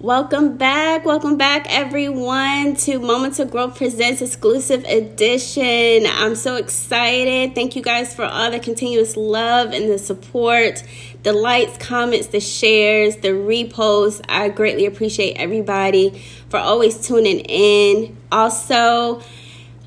[0.00, 1.06] Welcome back.
[1.06, 6.04] Welcome back, everyone, to Moments of Growth Presents exclusive edition.
[6.06, 7.54] I'm so excited.
[7.54, 10.82] Thank you guys for all the continuous love and the support,
[11.22, 14.20] the likes, comments, the shares, the reposts.
[14.28, 18.18] I greatly appreciate everybody for always tuning in.
[18.30, 19.22] Also,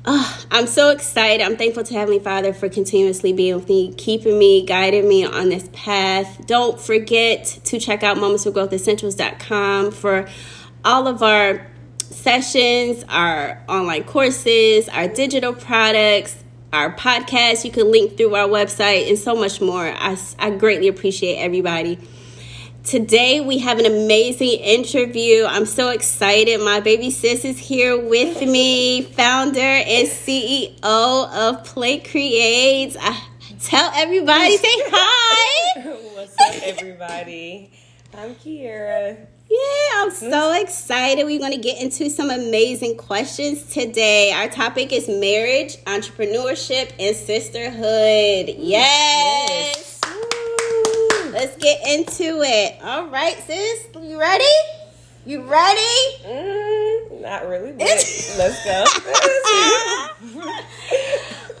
[0.06, 1.44] Oh, I'm so excited.
[1.44, 5.50] I'm thankful to Heavenly Father for continuously being with me, keeping me, guiding me on
[5.50, 6.46] this path.
[6.46, 10.26] Don't forget to check out momentsofgrowthessentials.com for
[10.86, 11.66] all of our
[11.98, 17.66] sessions, our online courses, our digital products, our podcast.
[17.66, 19.86] You can link through our website and so much more.
[19.86, 21.98] I, I greatly appreciate everybody.
[22.84, 25.44] Today we have an amazing interview.
[25.44, 26.60] I'm so excited.
[26.60, 32.96] My baby sis is here with me, founder and CEO of PlateKreatez.
[32.98, 33.22] I
[33.60, 35.90] tell everybody, say hi.
[36.14, 37.70] What's up, everybody?
[38.16, 39.26] I'm Kiera.
[39.50, 39.58] Yeah,
[39.96, 41.26] I'm so excited.
[41.26, 44.32] We're going to get into some amazing questions today.
[44.32, 48.56] Our topic is marriage, entrepreneurship, and sisterhood.
[48.56, 49.50] Yes.
[49.50, 49.89] yes.
[51.32, 52.82] Let's get into it.
[52.82, 54.44] All right, sis, you ready?
[55.24, 55.80] You ready?
[56.26, 58.84] Mm, not really, let's go.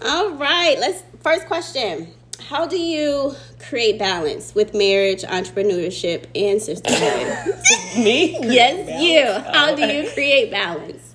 [0.08, 1.04] All right, let's.
[1.22, 2.08] First question:
[2.40, 7.54] How do you create balance with marriage, entrepreneurship, and sisterhood?
[7.96, 8.38] Me?
[8.42, 9.02] Yes, balance?
[9.04, 9.52] you.
[9.52, 11.14] How do you create balance?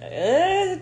[0.00, 0.78] Uh,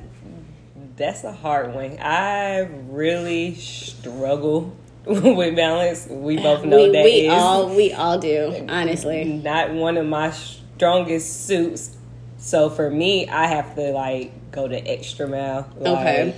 [0.97, 1.99] that's a hard one.
[1.99, 6.07] I really struggle with balance.
[6.09, 8.67] We both know we, that we all we all do.
[8.69, 11.97] Honestly, not one of my strongest suits.
[12.39, 15.71] So for me, I have to like go the extra mile.
[15.77, 16.37] Like, okay,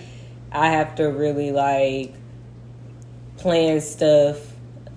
[0.52, 2.14] I have to really like
[3.38, 4.38] plan stuff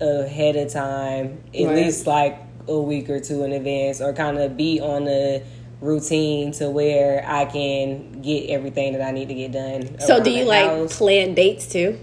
[0.00, 1.76] ahead of time, at right.
[1.76, 5.44] least like a week or two in advance, or kind of be on a
[5.80, 9.98] routine to where I can get everything that I need to get done.
[10.00, 10.96] So, do you like house.
[10.96, 11.98] plan dates too?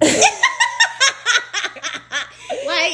[0.00, 0.12] Like,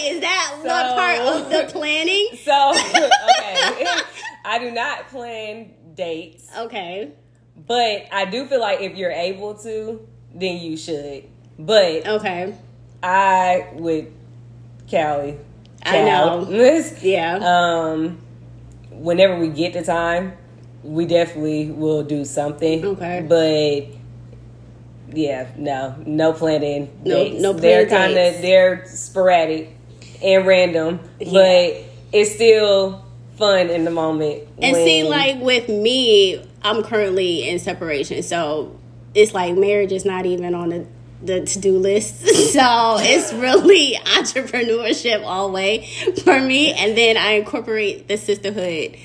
[0.04, 2.28] is that so, one part of the planning?
[2.42, 3.87] So, okay.
[4.44, 6.48] I do not plan dates.
[6.56, 7.12] Okay.
[7.66, 11.25] But I do feel like if you're able to, then you should.
[11.59, 12.54] But okay,
[13.03, 14.12] I would,
[14.91, 15.38] Callie.
[15.84, 16.48] I know.
[17.00, 17.36] yeah.
[17.36, 18.19] Um,
[18.91, 20.36] whenever we get the time,
[20.82, 22.84] we definitely will do something.
[22.84, 23.25] Okay.
[23.28, 23.97] But
[25.14, 26.91] yeah, no, no planning.
[27.04, 27.42] No, dates.
[27.42, 27.52] no.
[27.52, 29.76] They're kind of they're sporadic
[30.22, 31.30] and random, yeah.
[31.32, 33.04] but it's still
[33.36, 34.44] fun in the moment.
[34.62, 34.84] And when...
[34.86, 38.78] see, like with me, I'm currently in separation, so
[39.14, 40.86] it's like marriage is not even on the
[41.22, 42.20] the to do list.
[42.53, 45.86] so it's really entrepreneurship all way
[46.22, 48.97] for me, and then I incorporate the sisterhood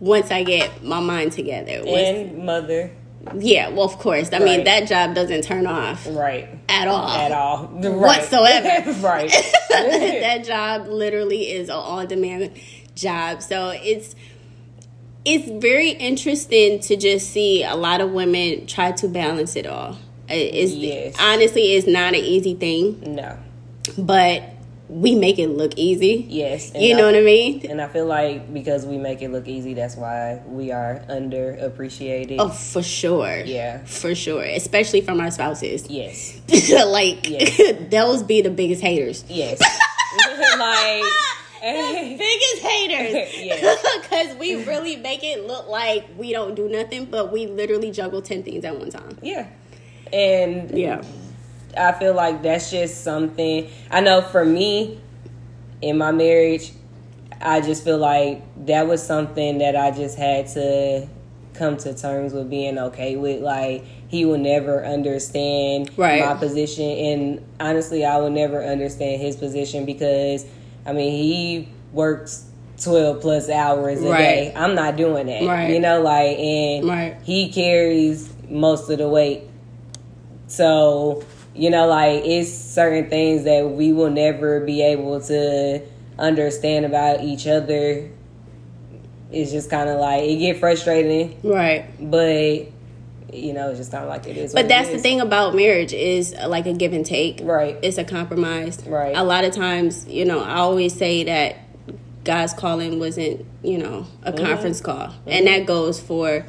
[0.00, 1.82] once I get my mind together.
[1.84, 2.90] Once, and mother
[3.36, 4.32] yeah, well, of course.
[4.32, 4.44] I right.
[4.44, 6.06] mean, that job doesn't turn off.
[6.08, 6.48] Right.
[6.68, 7.08] At all.
[7.08, 7.66] At all.
[7.74, 8.20] Right.
[8.20, 8.92] Whatsoever.
[9.06, 9.30] right.
[9.70, 12.52] that job literally is an on demand
[12.94, 13.42] job.
[13.42, 14.14] So it's
[15.24, 19.98] it's very interesting to just see a lot of women try to balance it all.
[20.28, 21.16] It's yes.
[21.20, 23.14] honestly it's not an easy thing.
[23.14, 23.38] No.
[23.98, 24.53] But
[24.94, 26.24] we make it look easy.
[26.28, 26.70] Yes.
[26.72, 27.68] You know what I mean?
[27.68, 32.36] And I feel like because we make it look easy, that's why we are underappreciated.
[32.38, 33.42] Oh, for sure.
[33.44, 33.84] Yeah.
[33.86, 34.44] For sure.
[34.44, 35.90] Especially from our spouses.
[35.90, 36.40] Yes.
[36.86, 37.72] like, yes.
[37.90, 39.24] those be the biggest haters.
[39.28, 39.60] Yes.
[40.58, 41.02] like,
[41.60, 44.00] the biggest haters.
[44.00, 48.22] Because we really make it look like we don't do nothing, but we literally juggle
[48.22, 49.18] 10 things at one time.
[49.20, 49.48] Yeah.
[50.12, 51.02] And yeah
[51.76, 55.00] I feel like that's just something I know for me
[55.82, 56.72] in my marriage,
[57.40, 61.06] I just feel like that was something that I just had to
[61.52, 63.42] come to terms with being okay with.
[63.42, 66.24] Like he will never understand right.
[66.24, 70.46] my position, and honestly, I will never understand his position because
[70.86, 72.50] I mean he works
[72.82, 74.18] 12 plus hours a right.
[74.18, 74.52] day.
[74.56, 75.44] I'm not doing that.
[75.44, 75.70] Right.
[75.70, 77.16] You know, like, and right.
[77.22, 79.42] he carries most of the weight.
[80.46, 81.24] So
[81.54, 85.82] you know, like it's certain things that we will never be able to
[86.18, 88.10] understand about each other.
[89.30, 91.86] It's just kind of like it get frustrating, right?
[92.00, 92.72] But
[93.32, 94.52] you know, it's just kind of like it is.
[94.52, 97.76] But that's the thing about marriage is uh, like a give and take, right?
[97.82, 99.16] It's a compromise, right?
[99.16, 101.56] A lot of times, you know, I always say that
[102.24, 104.44] God's calling wasn't, you know, a mm-hmm.
[104.44, 105.28] conference call, mm-hmm.
[105.28, 106.46] and that goes for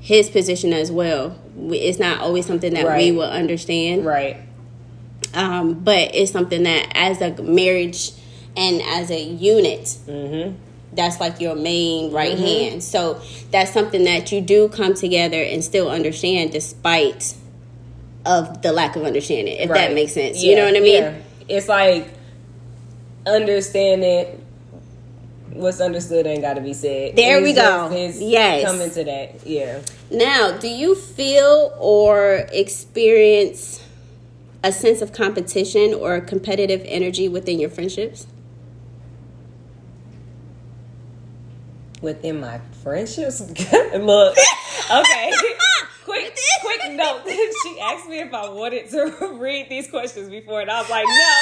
[0.00, 1.38] his position as well.
[1.70, 3.04] It's not always something that right.
[3.04, 4.04] we will understand.
[4.04, 4.36] Right.
[5.34, 8.12] Um, but it's something that as a marriage
[8.56, 9.84] and as a unit.
[10.06, 10.56] Mm-hmm.
[10.92, 12.82] That's like your main right hand.
[12.82, 17.34] So that's something that you do come together and still understand despite
[18.24, 20.42] of the lack of understanding, if that makes sense.
[20.42, 21.02] you know what I mean?
[21.02, 21.18] yeah.
[21.48, 22.08] It's like
[23.26, 24.44] understanding
[25.52, 27.16] what's understood ain't got to be said.
[27.16, 27.88] There we go.
[27.90, 28.64] just- it's Yes.
[28.64, 29.46] coming to that.
[29.46, 29.80] Yeah.
[30.10, 33.82] Now, do you feel or experience
[34.64, 38.26] a sense of competition or competitive energy within your friendships?
[42.00, 43.40] Within my friendships,
[43.94, 44.36] look.
[44.90, 45.32] Okay.
[46.04, 47.22] quick, quick note.
[47.26, 51.06] she asked me if I wanted to read these questions before, and I was like,
[51.06, 51.40] no.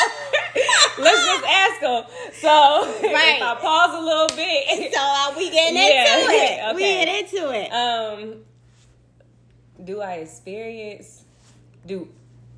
[0.98, 2.04] Let's just ask them.
[2.34, 2.92] So Right.
[3.36, 6.74] if I pause a little bit, So are we getting Yeah, into it?
[6.76, 7.72] We get into it.
[7.72, 8.34] Um,
[9.84, 11.22] do I experience?
[11.86, 12.08] Do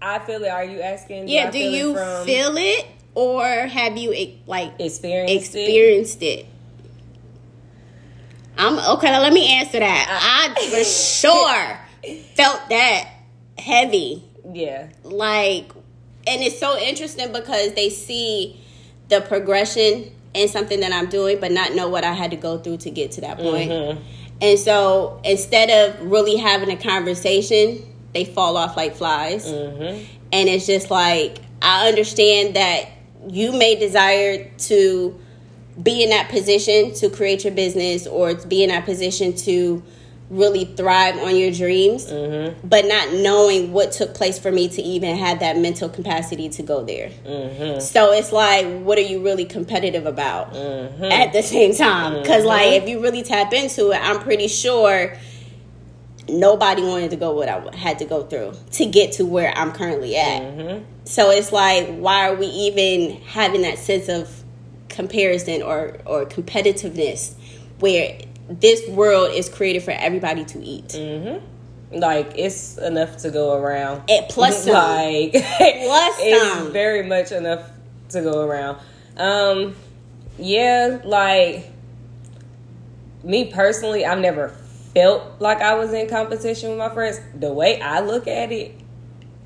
[0.01, 0.49] I feel it?
[0.49, 1.29] Are you asking?
[1.29, 6.23] yeah, I do feel it you from feel it or have you like experienced experienced
[6.23, 6.47] it?
[8.57, 9.17] I'm okay.
[9.19, 10.55] Let me answer that.
[10.57, 11.79] I for sure
[12.35, 13.09] felt that
[13.59, 14.25] heavy.
[14.53, 15.71] Yeah, Like,
[16.29, 18.61] and it's so interesting because they see
[19.09, 22.59] the progression in something that I'm doing, but not know what I had to go
[22.59, 23.71] through to get to that point.
[23.71, 24.03] Mm-hmm.
[24.41, 27.83] And so instead of really having a conversation,
[28.13, 29.47] they fall off like flies.
[29.47, 30.05] Mm-hmm.
[30.33, 32.89] And it's just like, I understand that
[33.29, 35.19] you may desire to
[35.83, 39.83] be in that position to create your business or to be in that position to
[40.31, 42.67] really thrive on your dreams, Mm-hmm.
[42.69, 46.63] but not knowing what took place for me to even have that mental capacity to
[46.63, 47.09] go there.
[47.09, 47.81] Mm-hmm.
[47.81, 51.05] So it's like, what are you really competitive about Mm-hmm.
[51.05, 52.21] at the same time?
[52.21, 55.17] Because, like, if you really tap into it, I'm pretty sure
[56.29, 59.73] nobody wanted to go what I had to go through to get to where I'm
[59.73, 60.43] currently at.
[60.43, 60.85] Mm-hmm.
[61.05, 64.45] So it's like, why are we even having that sense of
[64.91, 67.35] comparison or or competitiveness
[67.79, 68.19] where
[68.49, 70.89] this world is created for everybody to eat?
[70.89, 71.99] Mm-hmm.
[71.99, 74.03] Like it's enough to go around.
[74.09, 74.75] It plus some.
[74.75, 75.43] like Plus
[76.21, 76.73] it's some.
[76.73, 77.71] very much enough
[78.11, 78.79] to go around.
[79.17, 79.75] Um,
[80.39, 81.71] yeah, like
[83.25, 84.49] me personally, I've never
[84.95, 87.21] felt like I was in competition with my friends.
[87.35, 88.75] The way I look at it,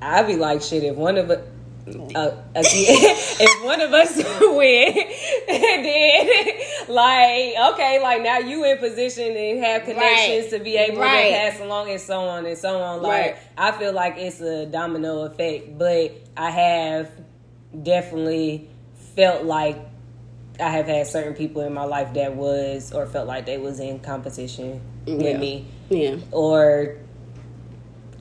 [0.01, 1.47] I'd be like, shit, if one of us.
[1.85, 4.93] Uh, if one of us win,
[5.47, 6.45] then
[6.87, 10.57] like okay, like now you in position and have connections Right.
[10.57, 11.29] to be able Right.
[11.29, 13.01] to pass along and so on and so on.
[13.01, 13.37] Like Right.
[13.57, 17.09] I feel like it's a domino effect, but I have
[17.81, 18.69] definitely
[19.15, 19.77] felt like
[20.59, 23.79] I have had certain people in my life that was or felt like they was
[23.81, 25.15] in competition Yeah.
[25.15, 26.15] with me Yeah.
[26.31, 26.95] or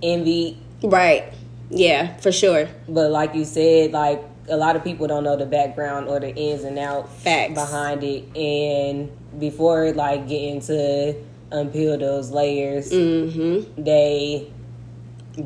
[0.02, 0.58] envy.
[0.82, 1.32] Right.
[1.74, 2.68] Yeah, for sure.
[2.88, 6.34] But like you said, like a lot of people don't know the background or the
[6.34, 7.54] ins and outs Facts.
[7.54, 9.10] behind it, and
[9.40, 11.14] before like getting to
[11.50, 13.82] unpeel those layers, Mm-hmm.
[13.82, 14.50] they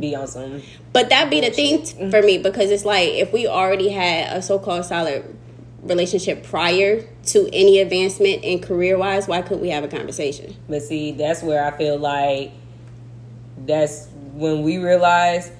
[0.00, 0.62] be on some.
[0.92, 4.36] But that be the thing t- for me because it's like if we already had
[4.36, 5.24] a so-called solid
[5.82, 10.56] relationship prior to any advancement in career-wise, why couldn't we have a conversation?
[10.68, 12.50] But see, that's where I feel like
[13.58, 15.50] that's when we realize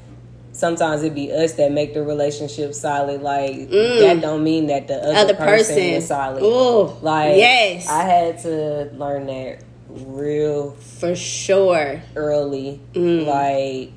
[0.56, 3.22] sometimes it be us that make the relationship solid.
[3.22, 5.16] Like that don't mean that the other, Mm.
[5.22, 6.42] Other person, person, is solid.
[6.42, 9.58] Ooh, Like yes, I had to learn that
[9.88, 12.02] real for sure.
[12.16, 12.80] early.
[12.94, 13.26] Mm.
[13.26, 13.92] Like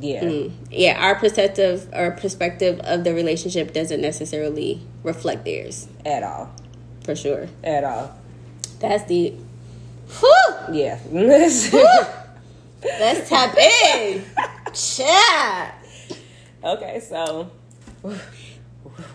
[0.00, 0.48] yeah.
[0.70, 6.50] Yeah, our perspective or perspective of the relationship doesn't necessarily reflect theirs, At all.
[7.04, 7.46] for sure.
[7.62, 8.10] At all.
[8.80, 9.34] That's the.
[10.20, 10.54] Whew!
[10.72, 10.98] Yeah.
[12.82, 14.24] Let's tap in.
[14.74, 15.86] Chat.
[16.62, 17.50] okay, so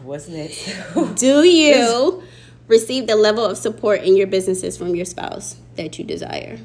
[0.03, 0.73] what's next?
[1.15, 2.23] Do you
[2.67, 6.59] receive the level of support in your businesses from your spouse that you desire?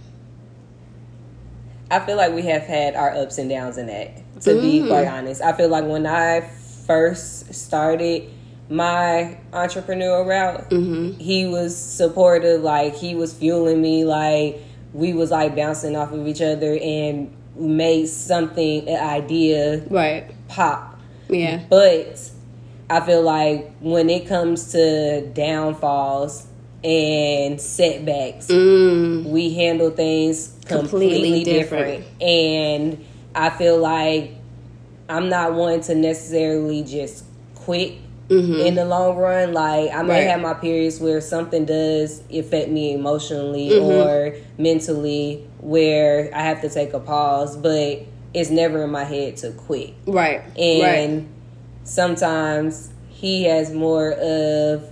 [1.90, 4.88] I feel like we have had our ups and downs in that, to be mm.
[4.88, 5.42] quite honest.
[5.42, 6.40] I feel like when I
[6.86, 8.30] first started
[8.68, 11.18] my entrepreneurial route, mm-hmm.
[11.18, 14.60] he was supportive, like he was fueling me, like
[14.92, 20.24] we was like bouncing off of each other and made something, an idea Right.
[20.48, 20.98] pop.
[21.28, 21.60] Yeah.
[21.68, 22.20] But
[22.90, 26.46] I feel like when it comes to downfalls
[26.82, 29.26] and setbacks, Mm.
[29.30, 32.04] we handle things completely, Completely different.
[32.04, 32.22] different.
[32.22, 32.98] And
[33.34, 34.30] I feel like
[35.08, 37.92] I'm not one to necessarily just quit
[38.30, 39.52] in the long run.
[39.52, 40.08] Like I may Mm-hmm.
[40.08, 40.26] Right.
[40.28, 43.84] have my periods where something does affect me emotionally Mm-hmm.
[43.84, 48.00] or mentally where I have to take a pause, but
[48.32, 50.42] it's never in my head to quit Right.
[50.58, 50.82] and
[51.18, 51.28] right.
[51.84, 54.90] sometimes he has more of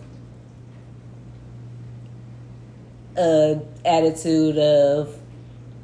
[3.16, 5.14] a attitude of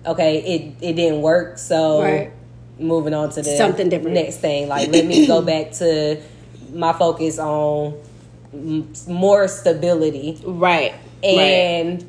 [0.07, 2.31] okay, it it didn't work, so Right.
[2.79, 4.15] moving on to the Something different.
[4.15, 4.69] next thing.
[4.69, 6.21] Like let me go back to
[6.73, 7.95] my focus on
[8.53, 10.93] m- more stability Right.
[11.23, 11.25] right.
[11.25, 12.09] and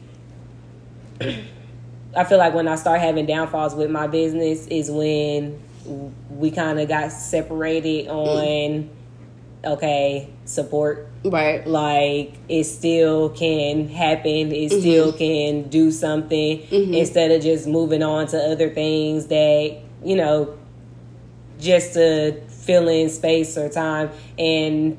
[2.16, 5.62] I feel like when I start having downfalls with my business is when
[6.30, 8.90] we kind of got separated on
[9.66, 11.68] okay support Right.
[11.68, 14.80] like it still can happen it mm-hmm.
[14.80, 16.94] still can do something mm-hmm.
[16.94, 20.58] instead of just moving on to other things that you know
[21.60, 22.40] just to
[22.70, 24.96] fill in space or time and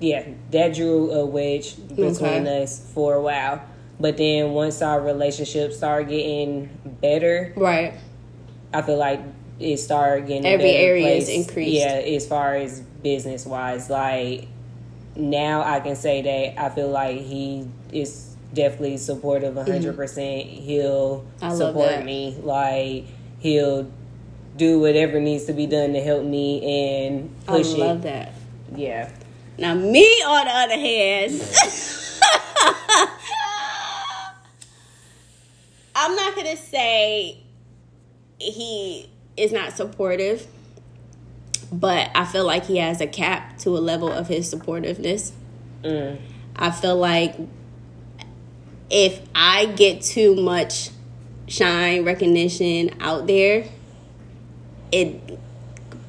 [0.00, 2.62] yeah that drew a wedge between Okay.
[2.64, 3.62] us for a while
[4.00, 6.68] but then once our relationship started getting
[7.00, 7.94] better Right.
[8.74, 9.20] I feel like
[9.60, 11.70] it started getting Every area is increased.
[11.80, 14.48] Yeah, as far as business wise, like
[15.14, 19.54] now I can say that I feel like he is definitely supportive.
[19.56, 20.42] 100 percent.
[20.46, 21.56] He'll Mm-hmm.
[21.56, 22.04] Support that.
[22.04, 22.36] me.
[22.42, 23.04] Like
[23.38, 23.90] he'll
[24.56, 27.80] do whatever needs to be done to help me and push it.
[27.80, 28.02] I love it.
[28.02, 28.32] that.
[28.74, 29.10] Yeah.
[29.58, 31.32] Now, me on the other hand,
[35.94, 37.38] I'm not gonna say
[38.38, 40.46] he is not supportive,
[41.72, 45.32] but I feel like he has a cap to a level of his supportiveness.
[45.82, 46.18] Mm.
[46.54, 47.36] I feel like
[48.90, 50.90] if I get too much
[51.48, 53.66] shine recognition out there,
[54.92, 55.38] it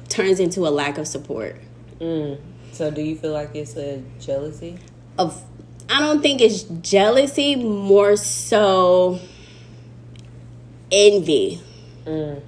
[0.08, 1.56] turns into a lack of support.
[2.00, 2.38] Mm.
[2.72, 4.78] So do you feel like it's a jealousy?
[5.18, 5.44] of
[5.90, 9.20] I don't think it's jealousy, more so
[10.92, 11.60] envy.
[12.04, 12.42] Mm.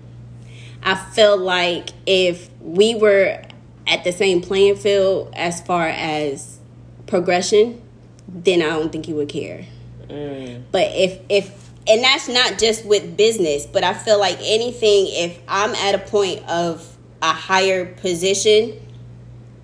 [0.83, 3.43] I feel like if we were
[3.87, 6.59] at the same playing field as far as
[7.07, 7.81] progression,
[8.29, 9.65] then I don't think you would care.
[10.09, 10.65] Mm.
[10.71, 11.60] But if if
[11.91, 15.99] and that's not just with business, but I feel like anything if I'm at a
[15.99, 16.87] point of
[17.21, 18.81] a higher position,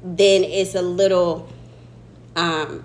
[0.02, 1.48] then it's a little
[2.34, 2.82] um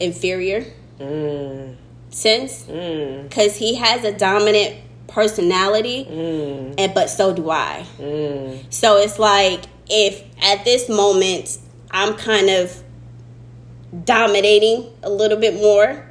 [0.00, 0.64] inferior
[1.00, 1.74] Mm.
[2.10, 3.30] sense Mm.
[3.30, 4.76] cuz he has a dominant
[5.08, 6.74] personality Mm.
[6.78, 7.84] and but so do I.
[8.00, 8.60] Mm.
[8.70, 11.58] So it's like if at this moment
[11.90, 12.82] I'm kind of
[14.04, 16.05] dominating a little bit more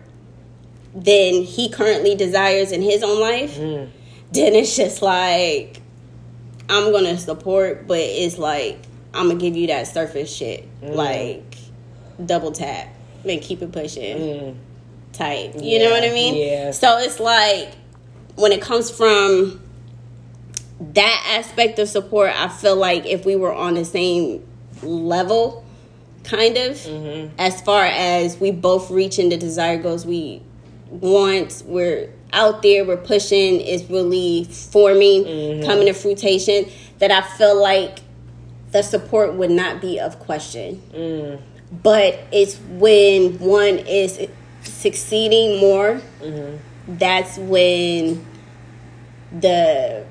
[0.95, 3.89] than he currently desires in his own life, Mm.
[4.31, 5.81] then it's just like
[6.69, 8.77] I'm gonna support, but it's like
[9.13, 11.43] I'm gonna give you that surface shit, like
[12.25, 12.87] double tap
[13.27, 14.55] and keep it pushing Mm.
[15.13, 15.61] tight.
[15.61, 16.35] You know what I mean?
[16.35, 16.71] yeah.
[16.71, 17.69] So it's like
[18.35, 19.61] when it comes from
[20.93, 24.43] that aspect of support, I feel like if we were on the same
[24.83, 25.63] level,
[26.23, 27.33] kind of, Mm-hmm.
[27.37, 30.41] as far as we both reaching the desired goals we
[30.99, 35.65] want, we're out there, we're pushing, it's really forming, Mm-hmm.
[35.65, 36.65] coming to fruition,
[36.99, 37.99] that I feel like
[38.71, 41.39] the support would not be of question Mm.
[41.83, 44.27] but it's when one is
[44.63, 46.57] succeeding more Mm-hmm.
[46.97, 48.25] that's when
[49.39, 50.05] the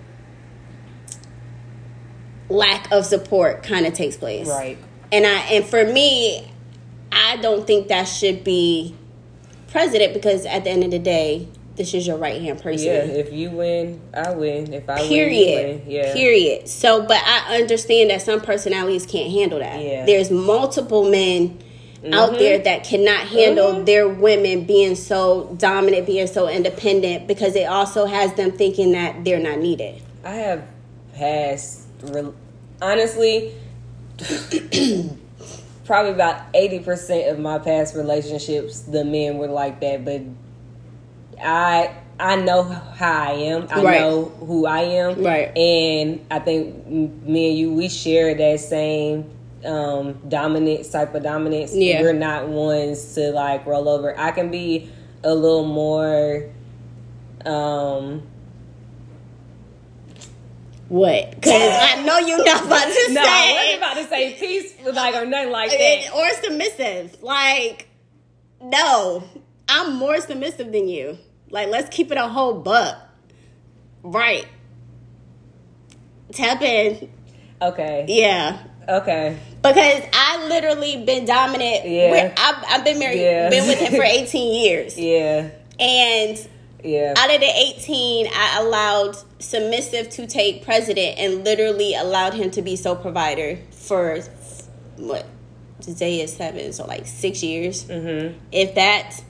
[2.49, 4.79] lack of support kind of takes place Right.
[5.13, 6.51] and i and for me
[7.11, 8.95] i don't think that should be
[9.75, 12.93] president because at the end of the day this is your right hand person Yeah,
[13.03, 14.73] if you win, I win.
[14.73, 15.91] If I period win, you win.
[15.91, 16.13] Yeah.
[16.15, 20.07] period so but i understand that some personalities can't handle that Yeah.
[20.07, 21.59] there's multiple men
[22.13, 23.87] out there that cannot handle Mhm.
[23.87, 29.25] their women being so dominant being so independent because it also has them thinking that
[29.25, 30.63] they're not needed I have
[31.17, 32.33] past, re-
[32.81, 33.53] honestly,
[35.85, 40.23] probably about 80% of my past relationships, the men were like that, but
[41.43, 41.95] I.
[42.17, 43.67] I know how I am.
[43.73, 44.01] I Right.
[44.01, 45.21] know who I am.
[45.25, 45.49] Right.
[45.59, 49.29] And I think me and you, we share that same
[49.65, 51.75] um, dominance type of dominance.
[51.75, 52.03] Yeah.
[52.03, 54.17] We're not ones to like roll over.
[54.17, 54.91] I can be
[55.25, 56.45] a little more
[57.45, 58.23] um
[60.95, 64.35] what because i know you're not about to No, I say wasn't about to say
[64.39, 66.15] peace, like or nothing like that.
[66.15, 67.23] Or submissive.
[67.23, 67.89] Like,
[68.63, 69.25] no,
[69.69, 71.19] I'm more submissive than you.
[71.51, 72.97] Like, let's keep it a whole buck.
[74.03, 74.47] Right.
[76.33, 77.11] Tap in.
[77.63, 78.59] Okay, Yeah.
[78.89, 81.89] okay, Because I literally been dominant.
[81.89, 82.35] Yeah.
[82.37, 83.49] I've, I've been married, Yeah.
[83.49, 84.99] been with him for 18 years.
[84.99, 85.49] yeah,
[85.81, 86.37] And
[86.83, 87.47] yeah, out of the
[87.79, 93.59] 18, I allowed submissive to take president and literally allowed him to be sole provider
[93.71, 94.21] for
[94.97, 95.27] what
[95.83, 98.39] Zay is seven, so like six years, Mm-hmm.
[98.53, 99.23] if that.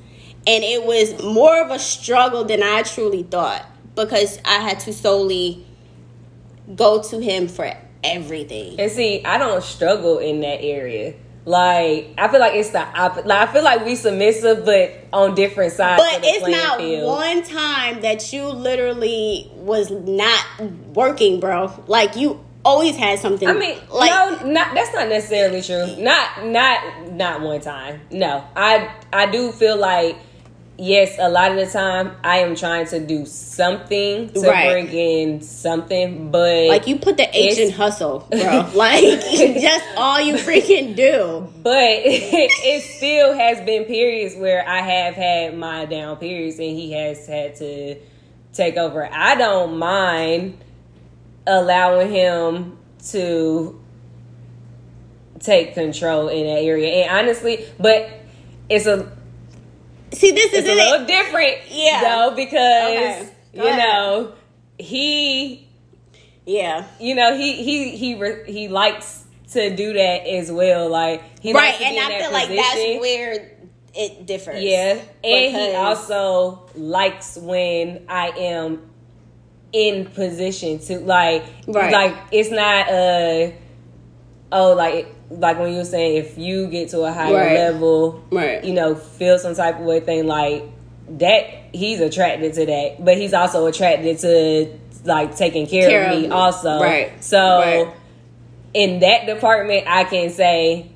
[0.46, 4.92] And it was more of a struggle than I truly thought because I had to
[4.92, 5.66] solely
[6.74, 8.78] go to him for everything.
[8.78, 11.14] And see, I don't struggle in that area.
[11.46, 13.26] Like I feel like it's the opposite.
[13.26, 16.02] Like, I feel like we submissive, but on different sides.
[16.02, 17.06] But it's not field.
[17.06, 20.44] one time that you literally was not
[20.94, 21.84] working, bro.
[21.86, 23.46] Like you always had something.
[23.46, 25.96] I mean, like no, not that's not necessarily true.
[26.02, 28.00] Not not not one time.
[28.10, 30.16] No, I I do feel like
[30.78, 34.70] yes, a lot of the time I am trying to do something to Right.
[34.70, 38.70] bring in something, but like you put the H in hustle, bro.
[38.74, 41.48] like just all you freaking do.
[41.62, 46.92] but it still has been periods where I have had my down periods and he
[46.92, 47.96] has had to
[48.52, 49.08] take over.
[49.12, 50.58] I don't mind
[51.46, 52.78] allowing him
[53.10, 53.80] to
[55.40, 57.04] take control in that area.
[57.04, 58.08] And honestly, but
[58.68, 59.12] it's a
[60.12, 60.76] See, this is a it.
[60.76, 62.00] little different, Yeah.
[62.02, 63.28] though, because Okay.
[63.52, 63.78] you ahead.
[63.78, 64.32] know
[64.78, 65.66] he
[66.46, 66.84] Yeah.
[67.00, 70.88] you know he he he re- he likes to do that as well.
[70.88, 73.50] Like he Right, likes to and I feel like that's where
[73.94, 74.62] it differs.
[74.62, 78.82] yeah, and he also likes when I am
[79.72, 81.92] in position to like Right.
[81.92, 83.50] like it's not uh
[84.52, 87.54] oh like like when you were saying if you get to a higher Right.
[87.54, 88.62] level Right.
[88.64, 90.64] you know feel some type of way thing like
[91.18, 96.18] that he's attracted to that but he's also attracted to like taking care, Care of
[96.18, 97.88] me of- also right, so right.
[98.74, 100.86] in that department i can say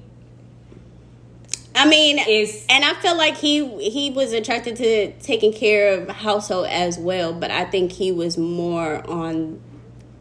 [1.75, 6.09] I mean, It's- and I feel like he he was attracted to taking care of
[6.09, 9.61] household as well, but I think he was more on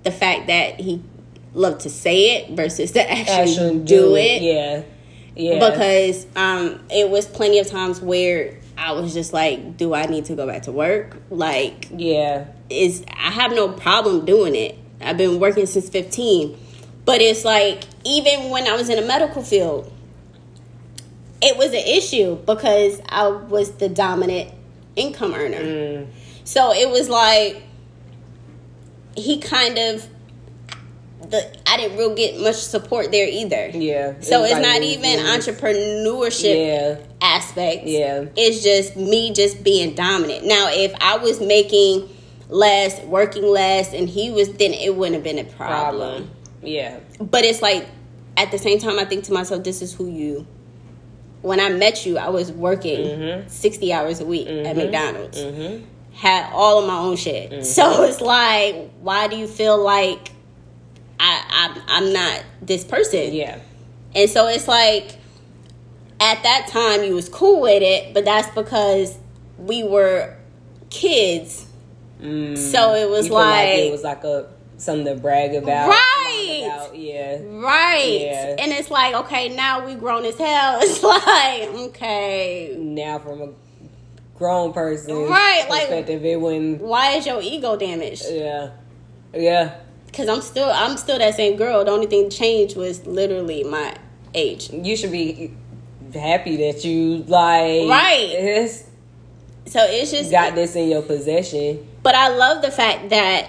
[0.04, 1.02] the fact that he
[1.58, 4.42] loved to say it versus to actually, actually do, it.
[4.42, 4.84] yeah
[5.36, 10.06] yeah Because um, it was plenty of times where I was just like, "Do I
[10.06, 14.78] need to go back to work?" Like, yeah is I have no problem doing it.
[15.02, 16.58] I've been working since 15.
[17.06, 19.91] But it's like even when I was in the medical field,
[21.41, 24.54] it was an issue because I was the dominant
[24.96, 25.62] income earner.
[25.62, 26.08] Mm.
[26.43, 27.63] So it was like
[29.15, 30.08] he kind of
[31.30, 33.70] the I didn't real get much support there either.
[33.70, 37.86] yeah So it's not even entrepreneurship yeah aspect.
[37.86, 38.26] Yeah.
[38.36, 40.46] It's just me just being dominant.
[40.46, 42.08] Now, if I was making
[42.50, 46.24] less, working less, and he was, then it wouldn't have been a problem.
[46.24, 47.88] problem yeah But it's like,
[48.38, 50.46] at the same time, I think to myself, this is who you.
[51.42, 53.50] When I met you, I was working Mhm.
[53.50, 55.40] 60 hours a week at McDonald's.
[55.40, 57.66] mm-hmm Had all of my own shit.
[57.66, 60.32] So it's like, why do you feel like
[61.19, 63.34] I, I'm, I'm not this person?
[63.34, 63.60] yeah
[64.15, 65.17] And so it's like
[66.19, 69.17] at that time you was cool with it, but that's because
[69.58, 70.36] we were
[70.89, 71.65] kids.
[72.21, 72.58] Mm.
[72.58, 76.63] So it was feel like, it was like a something to brag about Right.
[76.65, 78.19] about, yeah right.
[78.21, 78.56] Yeah.
[78.60, 80.80] And it's like, okay, now we grown as hell.
[80.84, 83.49] It's like, okay, now from a
[84.38, 88.25] grown person Right, like- perspective it wouldn't why is your ego damaged?
[88.30, 88.69] yeah
[89.34, 89.75] yeah
[90.17, 91.86] Cuz I'm still I'm still that same girl.
[91.86, 93.95] The only thing changed was literally my
[94.34, 94.69] age.
[94.71, 95.51] you should be
[96.13, 98.30] happy that you like Right.
[98.32, 98.84] it's,
[99.67, 103.47] So it's just got this in your possession But I love the fact that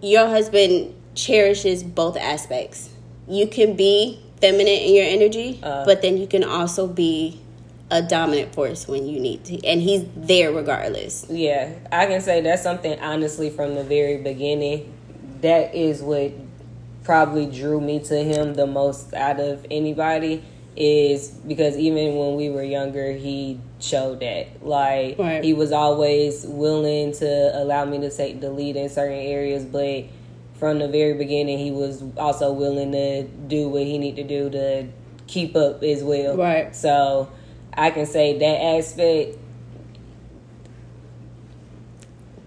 [0.00, 2.90] your husband cherishes both aspects.
[3.28, 5.84] You can be feminine in your energy, Uh.
[5.84, 7.40] but then you can also be
[7.90, 9.64] a dominant force when you need to.
[9.66, 11.26] And he's there regardless.
[11.30, 14.92] Yeah, I can say that's something honestly from the very beginning.
[15.44, 16.32] That is what
[17.02, 20.42] probably drew me to him the most out of anybody
[20.74, 24.66] is because even when we were younger, he showed that.
[24.66, 25.44] Like Right.
[25.44, 30.04] he was always willing to allow me to take the lead in certain areas, but
[30.54, 34.50] from the very beginning, he was also willing to do what he needed to do
[34.50, 34.86] to
[35.26, 36.38] keep up as well.
[36.38, 36.74] Right.
[36.74, 37.28] So
[37.74, 39.36] I can say that aspect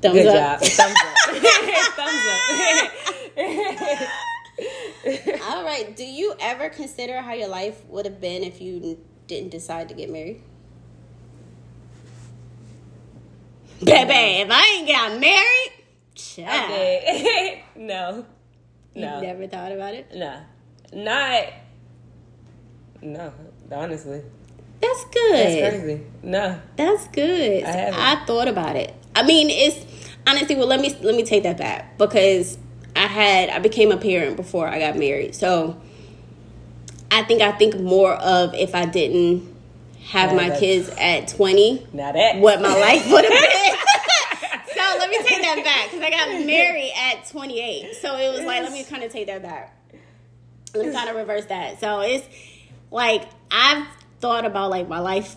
[0.01, 0.61] Thumbs Good up.
[0.61, 0.69] job.
[0.71, 1.17] Thumbs up.
[1.95, 4.09] Thumbs up.
[5.49, 5.95] All right.
[5.95, 9.95] Do you ever consider how your life would have been if you didn't decide to
[9.95, 10.41] get married?
[13.83, 15.71] Baby, if I ain't got married,
[16.15, 16.71] child.
[16.71, 17.63] Okay.
[17.75, 18.25] no.
[18.95, 20.07] You never thought about it?
[20.15, 20.41] No.
[20.93, 21.43] Not.
[23.03, 23.31] No.
[23.71, 24.23] Honestly,
[24.81, 25.35] That's good.
[25.35, 26.01] that's crazy.
[26.23, 26.59] No.
[26.75, 27.63] That's good.
[27.63, 27.99] I haven't.
[27.99, 28.95] I thought about it.
[29.17, 29.85] I mean, it's
[30.27, 30.55] honestly.
[30.55, 32.57] Well, let me let me take that back because
[32.95, 35.81] I had I became a parent before I got married, so
[37.11, 39.55] I think I think more of if I didn't
[40.09, 43.77] have Yeah, my that's- kids at 20, Now that what my life would have been.
[44.73, 47.95] so let me take that back because I got married at 28.
[47.95, 49.73] So it was like, let me kind of take that back.
[50.75, 51.79] Let me kind of reverse that.
[51.79, 52.25] So it's
[52.91, 53.85] like I've
[54.19, 55.35] thought about like my life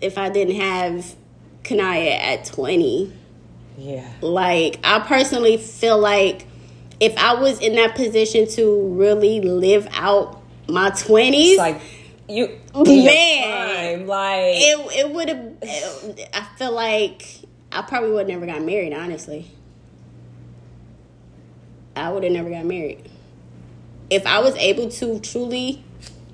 [0.00, 1.16] if I didn't have
[1.64, 3.12] Kanaya at 20.
[3.78, 4.08] Yeah.
[4.20, 6.46] Like I personally feel like
[7.00, 11.80] if I was in that position to really live out my 20s, It's like
[12.28, 13.04] you Man.
[13.04, 14.06] man.
[14.06, 15.54] like it it would have.
[16.32, 17.40] I feel like
[17.72, 18.92] I probably would have never got married.
[18.92, 19.50] Honestly,
[21.96, 23.10] I would have never got married
[24.10, 25.82] if I was able to truly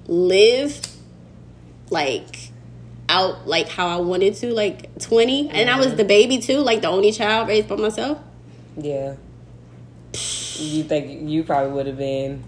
[0.07, 0.81] live
[1.91, 2.51] like
[3.11, 6.81] out like how I wanted to, like twenty, and I was the baby too, like
[6.83, 8.19] the only child raised by myself.
[8.77, 9.17] Yeah.
[10.57, 12.45] You think you probably would have been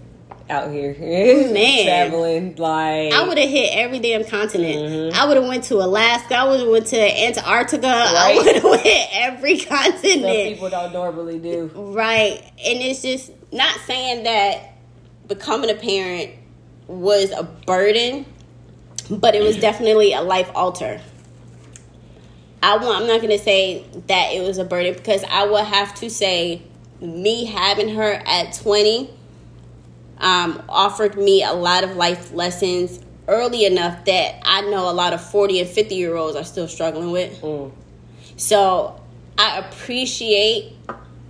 [0.49, 1.85] out here Man.
[1.85, 4.75] traveling like I would have hit every damn continent.
[4.75, 5.19] Mm-hmm.
[5.19, 6.35] I would have went to Alaska.
[6.35, 7.87] I would have went to Antarctica.
[7.87, 10.53] I would have went every continent.
[10.53, 11.71] people don't normally do.
[11.73, 12.39] Right.
[12.43, 14.73] And it's just not saying that
[15.27, 16.31] becoming a parent
[16.87, 18.25] was a burden,
[19.09, 21.01] but it was definitely a life alter.
[22.61, 25.65] I want, I'm not going to say that it was a burden because I would
[25.65, 26.61] have to say
[27.01, 29.09] me having her at 20
[30.19, 35.13] um, offered me a lot of life lessons early enough that I know a lot
[35.13, 37.41] of 40 and 50 year olds are still struggling with.
[37.41, 37.71] Mm.
[38.37, 38.99] So
[39.37, 40.73] I appreciate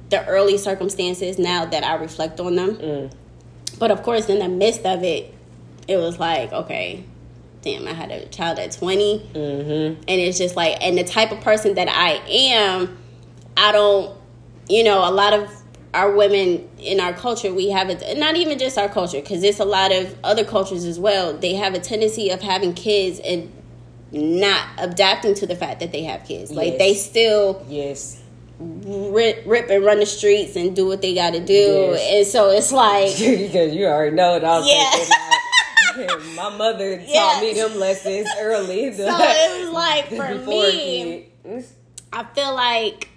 [0.10, 2.76] the early circumstances now that I reflect on them.
[2.76, 3.14] Mm.
[3.80, 5.34] But of course, in the midst of it,
[5.88, 7.04] it was like, okay,
[7.64, 9.20] damn, I had a child at 20.
[9.34, 10.02] Mm-hmm.
[10.08, 12.98] And it's just like, and the type of person that I am,
[13.58, 14.16] I don't,
[14.70, 15.50] you know, a lot of
[15.94, 19.60] our women in our culture, we have it, not even just our culture, because it's
[19.60, 21.34] a lot of other cultures as well.
[21.38, 23.52] They have a tendency of having kids and
[24.12, 26.52] not adapting to the fact that they have kids.
[26.52, 26.78] Like Yes.
[26.80, 28.20] they still Yes.
[28.60, 31.54] rip, rip and run the streets and do what they got to do.
[31.54, 32.12] Yes.
[32.14, 34.68] And so it's like, because you already know it all.
[34.68, 35.06] Yeah.
[36.36, 38.94] My mother taught me them lessons early.
[38.98, 41.74] so it was like for me, kids.
[42.12, 43.10] I feel like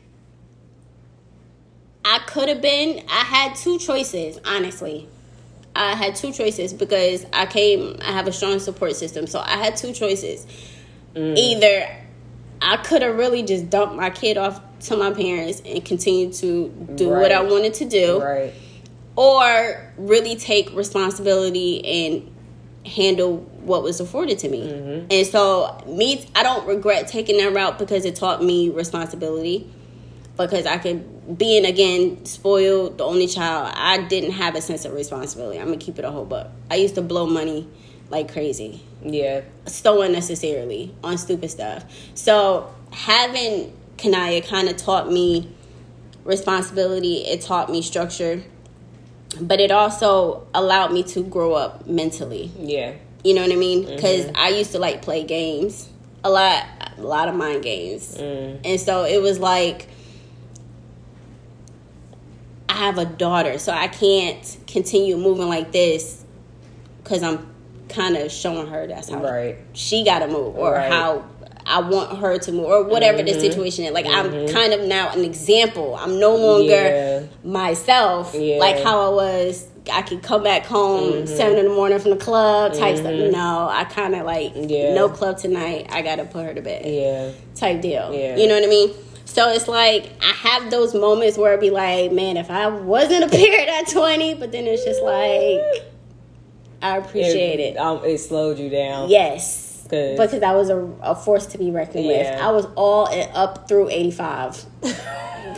[2.05, 3.05] I could have been.
[3.09, 5.09] I had two choices, honestly.
[5.75, 7.97] I had two choices because I came.
[8.01, 10.47] I have a strong support system, so I had two choices.
[11.15, 11.37] Mm.
[11.37, 11.89] Either
[12.63, 16.69] I could have really just dumped my kid off to my parents and continued to
[16.95, 18.53] do what I wanted to do, Right.
[19.17, 22.31] or really take responsibility and
[22.87, 24.69] handle what was afforded to me.
[24.69, 25.07] Mm-hmm.
[25.11, 29.71] And so me I don't regret taking that route because it taught me responsibility.
[30.37, 34.93] Because I could being again spoiled, the only child, I didn't have a sense of
[34.93, 35.59] responsibility.
[35.59, 36.49] I'm gonna keep it a whole buck.
[36.71, 37.69] I used to blow money
[38.11, 39.41] like crazy Yeah.
[39.67, 41.85] so unnecessarily on stupid stuff.
[42.15, 45.51] So having Kanaya kind of taught me
[46.25, 47.19] responsibility.
[47.19, 48.43] It taught me structure,
[49.41, 52.51] but it also allowed me to grow up mentally.
[52.59, 52.93] Yeah.
[53.25, 53.85] You know what I mean?
[53.87, 55.89] Because I used to like play games
[56.25, 56.65] a lot,
[56.97, 58.61] a lot of mind games, Mm.
[58.65, 59.89] and so it was like.
[62.69, 66.25] I have a daughter, so I can't continue moving like this
[67.03, 67.47] because I'm
[67.89, 69.57] kind of showing her that's how Right.
[69.73, 70.91] she got to move or Right.
[70.91, 71.25] how
[71.69, 73.41] I want her to move or whatever the Mhm.
[73.41, 73.93] situation is.
[73.93, 74.53] Like I'm Mhm.
[74.53, 75.99] kind of now an example.
[76.01, 77.21] I'm no longer Yeah.
[77.45, 78.59] myself Yeah.
[78.59, 79.65] like how I was.
[79.93, 83.13] I could come back home seven in the morning from the club type stuff.
[83.13, 83.31] Mhm.
[83.33, 84.95] No, I kind of like Yeah.
[84.95, 85.87] no club tonight.
[85.93, 87.29] I gotta put her to bed Yeah.
[87.55, 88.11] type deal.
[88.13, 88.37] Yeah.
[88.37, 88.91] You know what I mean?
[89.27, 93.25] So it's like I have those moments where I'd be like, man, if I wasn't
[93.25, 95.61] a parent at twenty, but then it's just like
[96.83, 97.77] I appreciate it.
[97.77, 99.09] Um, it slowed you down.
[99.09, 99.66] Yes.
[99.89, 102.27] 'Cause- Because I was a, a force to be reckoned with.
[102.41, 104.65] I was all in, up through 85.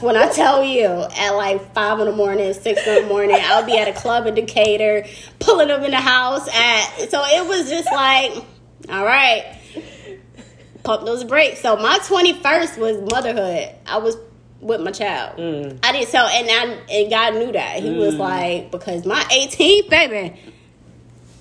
[0.01, 3.65] when I tell you, at like 5 in the morning, 6 in the morning, I'll
[3.67, 5.05] be at a club in Decatur,
[5.39, 6.47] pulling up in the house.
[6.49, 7.11] at.
[7.11, 8.33] So it was just like,
[8.91, 9.45] all right,
[10.85, 11.61] pump those brakes.
[11.61, 13.75] So my 21st was motherhood.
[13.87, 14.17] I was
[14.61, 15.39] with my child.
[15.39, 15.79] Mm.
[15.83, 17.81] I didn't so and I and God knew that.
[17.81, 18.19] He was Mm.
[18.19, 20.37] like, because my 18th baby,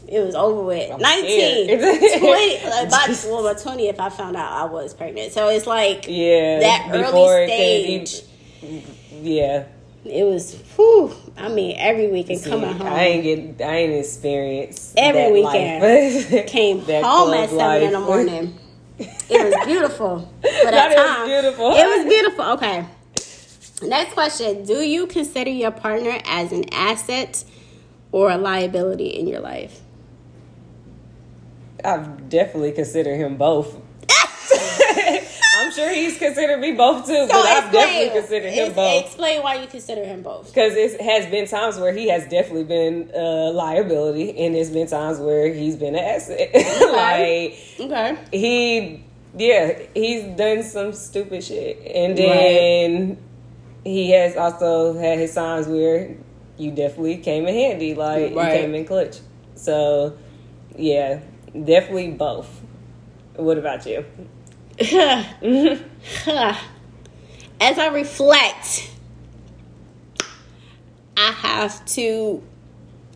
[0.07, 0.91] it was over with.
[0.91, 1.79] I'm 19, 20,
[2.69, 5.33] like by, well, by 20 if I found out I was pregnant.
[5.33, 6.59] So it's like Yeah.
[6.59, 8.21] that early stage.
[9.21, 9.65] yeah.
[10.05, 12.87] It was, whew, I mean, every weekend See, coming home.
[12.87, 13.67] I ain't get.
[13.67, 15.83] I ain't experienced Every weekend.
[16.31, 16.47] life.
[16.47, 18.57] came home at seven in the morning.
[18.99, 20.19] It was beautiful.
[20.41, 21.71] For that, time, beautiful.
[21.75, 22.45] It was beautiful.
[22.53, 22.85] Okay.
[23.81, 27.43] Next question: Do you consider your partner as an asset
[28.13, 29.81] or a liability in your life?
[31.87, 33.73] I've definitely considered him both.
[35.57, 39.05] I'm sure he's considered me both too, so but I've definitely considered him both.
[39.05, 40.47] Explain why you consider him both.
[40.47, 44.87] Because it has been times where he has definitely been a liability, and there's been
[44.87, 46.51] times where he's been an asset.
[46.87, 47.57] Okay.
[47.79, 49.03] like, okay, he,
[49.37, 53.17] yeah, he's done some stupid shit, and then right.
[53.85, 56.17] he has also had his times where
[56.57, 58.53] you definitely came in handy, like right.
[58.53, 59.19] you came in clutch.
[59.55, 60.17] So,
[60.75, 61.19] yeah,
[61.51, 62.61] definitely both.
[63.35, 64.05] What about you?
[67.59, 68.91] As I reflect,
[71.15, 72.43] I have to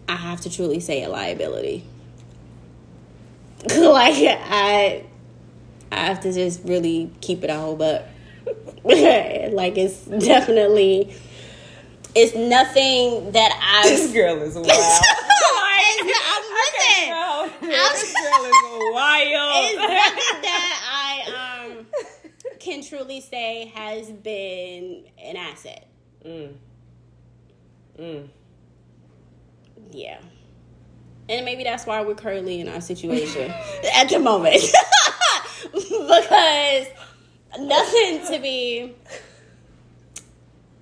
[0.09, 1.85] I have to truly say a liability.
[3.77, 5.05] like I
[5.91, 8.07] I have to just really keep it all up.
[8.83, 11.15] like it's definitely
[12.15, 14.67] it's nothing that I This girl is wild.
[14.67, 14.71] I'm,
[16.61, 19.65] listen, this girl is wild.
[19.65, 21.85] It's nothing that I um,
[22.59, 25.87] can truly say has been an asset.
[26.25, 26.53] Mm.
[27.99, 28.27] Mm.
[29.91, 30.19] Yeah.
[31.29, 33.53] And maybe that's why we're currently in our situation
[33.95, 34.61] at the moment.
[35.73, 36.87] because
[37.59, 38.95] nothing to be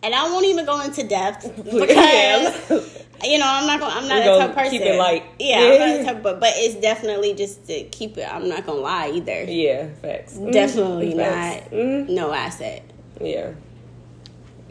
[0.02, 3.96] and I won't even go into depth because you know, I'm not gonna.
[3.96, 4.72] I'm not a tough person.
[4.72, 5.24] Keep it light.
[5.40, 8.28] Yeah, I'm not a tough, but but it's definitely just to keep it.
[8.32, 9.44] I'm not gonna lie either.
[9.44, 10.36] Yeah, facts.
[10.36, 11.72] Definitely mm, facts.
[11.72, 11.80] not.
[11.80, 12.10] Mm.
[12.10, 12.84] No asset.
[13.20, 13.54] Yeah.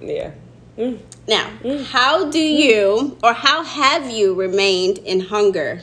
[0.00, 0.32] Yeah.
[0.78, 1.00] Mm.
[1.26, 1.84] Now, mm.
[1.84, 5.82] how do you or how have you remained in hunger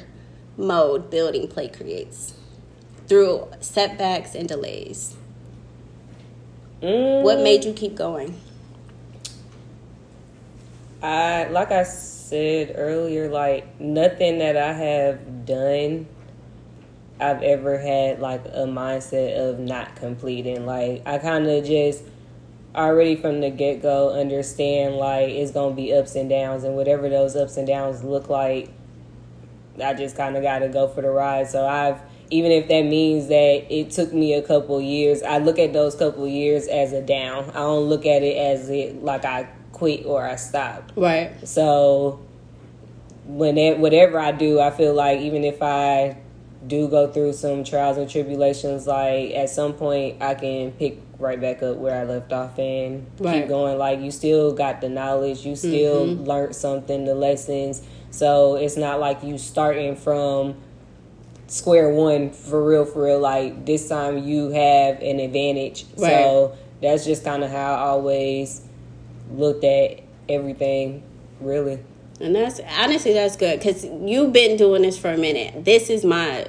[0.58, 2.34] mode building PlateKreatez
[3.08, 5.16] through setbacks and delays?
[6.80, 8.40] What made you keep going?
[11.02, 16.08] I like I said earlier, like nothing that I have done,
[17.20, 20.66] I've ever had like a mindset of not completing.
[20.66, 22.04] Like I kind of just
[22.76, 27.10] already from the get go understand like it's gonna be ups and downs, and whatever
[27.10, 28.70] those ups and downs look like,
[29.82, 31.48] I just kind of got to go for the ride.
[31.48, 35.60] So I've even if that means that it took me a couple years, I look
[35.60, 37.52] at those couple years as a down.
[37.52, 40.94] I don't look at it as it like I quit or I stopped.
[40.96, 41.32] Right.
[41.48, 42.20] So
[43.26, 46.18] when it, whatever I do, I feel like even if I
[46.66, 51.40] do go through some trials and tribulations, like at some point I can pick right
[51.40, 53.42] back up where I left off and right.
[53.42, 53.78] keep going.
[53.78, 56.24] Like you still got the knowledge, you still mm-hmm.
[56.24, 57.86] learned something, the lessons.
[58.12, 60.56] So it's not like you starting from
[61.48, 63.20] square one for real, for real.
[63.20, 65.86] Like this time you have an advantage.
[65.98, 66.12] Right.
[66.12, 68.62] So that's just kind of how I always
[69.32, 71.04] looked at everything,
[71.40, 71.80] really.
[72.20, 75.66] And that's honestly that's good because you've been doing this for a minute.
[75.66, 76.48] This is my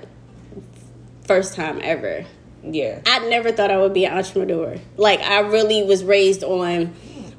[1.24, 2.24] first time ever.
[2.62, 4.76] Yeah, I never thought I would be an entrepreneur.
[4.96, 6.94] Like I really was raised on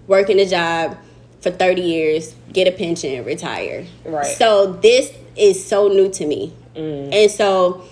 [0.08, 0.98] working a job
[1.42, 3.86] for thirty years, get a pension, retire.
[4.06, 4.26] Right.
[4.26, 7.14] So this is so new to me, mm.
[7.14, 7.84] and so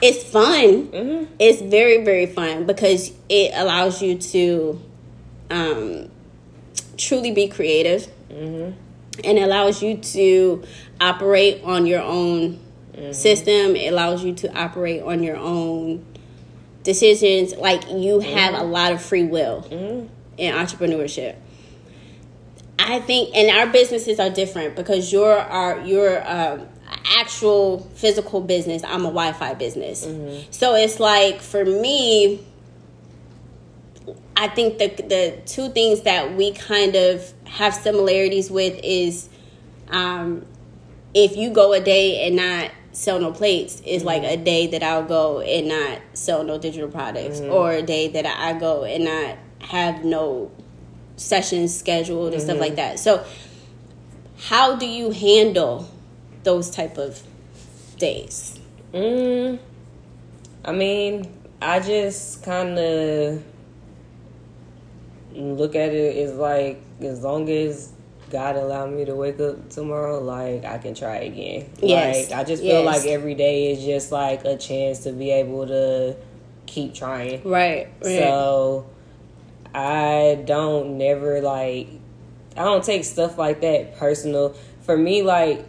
[0.00, 0.88] it's fun.
[0.88, 1.34] Mm-hmm.
[1.40, 4.80] It's very very fun because it allows you to
[5.50, 6.10] um,
[7.00, 8.78] truly be creative mm-hmm.
[9.24, 10.62] and allows you to
[11.00, 12.60] operate on your own
[12.92, 13.12] mm-hmm.
[13.12, 13.74] system.
[13.74, 16.04] It allows you to operate on your own
[16.82, 17.56] decisions.
[17.56, 19.66] Like you have a lot of free will
[20.36, 21.36] in entrepreneurship.
[22.78, 26.66] I think, and our businesses are different because you're our you're um,
[27.18, 28.82] actual physical business.
[28.84, 30.50] I'm a Wi-Fi business, mm-hmm.
[30.50, 32.40] so it's like for me
[34.36, 39.28] I think the the two things that we kind of have similarities with is
[39.88, 40.46] um,
[41.14, 44.06] if you go a day and not sell no plates is mm-hmm.
[44.06, 47.52] like a day that I'll go and not sell no digital products mm-hmm.
[47.52, 50.50] or a day that I go and not have no
[51.16, 52.50] sessions scheduled and mm-hmm.
[52.50, 52.98] stuff like that.
[52.98, 53.24] So
[54.44, 55.88] how do you handle
[56.42, 57.22] those type of
[57.98, 58.58] days?
[58.92, 59.58] Mm,
[60.64, 63.44] I mean, I just kind of
[65.34, 67.92] look at it as like as long as
[68.30, 71.68] God allow me to wake up tomorrow, like I can try again.
[71.80, 72.30] Yes.
[72.30, 72.86] Like I just feel yes.
[72.86, 76.16] like every day is just like a chance to be able to
[76.66, 77.42] keep trying.
[77.42, 77.88] Right.
[78.02, 78.18] right.
[78.18, 78.88] So
[79.74, 81.88] I don't never like
[82.56, 84.54] I don't take stuff like that personal.
[84.82, 85.64] For me, like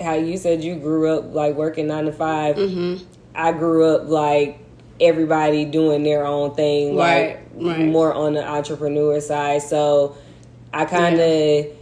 [0.00, 3.04] how you said you grew up like working nine to 5 mm-hmm.
[3.34, 4.58] I grew up like
[5.00, 7.86] everybody doing their own thing, right, like right.
[7.86, 9.62] more on the entrepreneur side.
[9.62, 10.16] So
[10.72, 11.20] I kind of.
[11.20, 11.72] Yeah.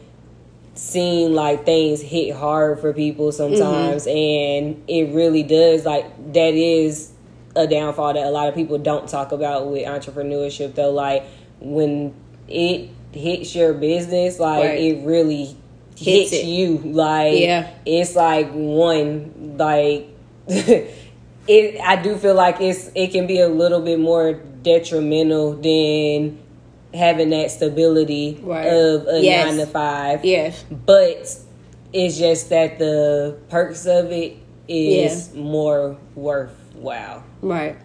[0.77, 4.75] seem like things hit hard for people sometimes mm-hmm.
[4.75, 7.13] and it really does like that is
[7.57, 11.25] a downfall that a lot of people don't talk about with entrepreneurship though like
[11.61, 12.13] when
[12.49, 14.81] it hits your business like right.
[14.81, 15.57] it really
[15.97, 16.47] hits, hits it.
[16.47, 20.09] you like yeah it's like one like
[21.47, 26.39] it i do feel like it's it can be a little bit more detrimental than
[26.95, 28.67] having that stability right.
[28.67, 29.47] of a yes.
[29.47, 30.25] nine to five.
[30.25, 30.65] Yes.
[30.71, 31.37] But
[31.93, 34.37] it's just that the perks of it
[34.69, 35.43] is yeah.
[35.43, 37.25] more worthwhile.
[37.43, 37.77] Right.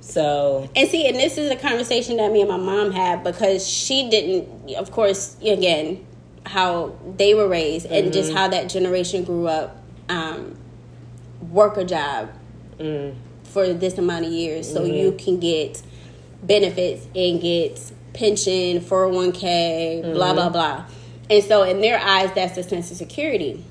[0.00, 3.66] So and see, and this is a conversation that me and my mom had because
[3.66, 6.06] she didn't, of course, again,
[6.44, 8.12] how they were raised and mm-hmm.
[8.12, 10.56] just how that generation grew up, um,
[11.50, 12.30] work a job
[12.78, 13.14] mm.
[13.44, 14.94] for this amount of years, so mm-hmm.
[14.94, 15.82] you can get
[16.42, 20.12] benefits and get pension, 401k, mm-hmm.
[20.12, 20.84] blah, blah, blah.
[21.28, 23.64] And so, in their eyes, that's a sense of security.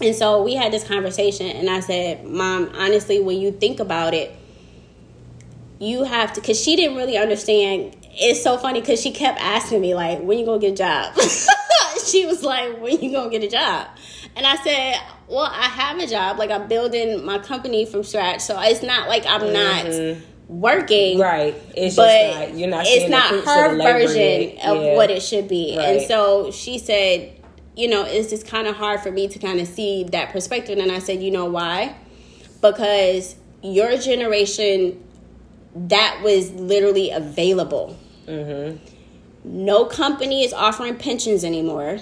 [0.00, 4.14] And so, we had this conversation, and I said, Mom, honestly, when you think about
[4.14, 4.34] it,
[5.78, 7.96] you have to, because she didn't really understand.
[8.12, 11.14] It's so funny because she kept asking me, like, when you gonna get a job?
[12.06, 13.88] she was like, when you gonna get a job?
[14.36, 16.38] And I said, well, I have a job.
[16.38, 18.40] Like, I'm building my company from scratch.
[18.40, 20.18] So it's not like I'm mm-hmm.
[20.18, 21.20] not working.
[21.20, 21.54] Right.
[21.76, 24.96] It's but just not, you're not it's not her version of yeah.
[24.96, 25.76] what it should be.
[25.78, 25.84] Right.
[25.84, 27.40] And so she said,
[27.76, 30.78] you know, it's just kind of hard for me to kind of see that perspective.
[30.78, 31.94] And I said, you know why?
[32.60, 35.02] Because your generation,
[35.74, 37.96] that was literally available.
[38.26, 38.84] Mm-hmm.
[39.44, 42.00] No company is offering pensions anymore.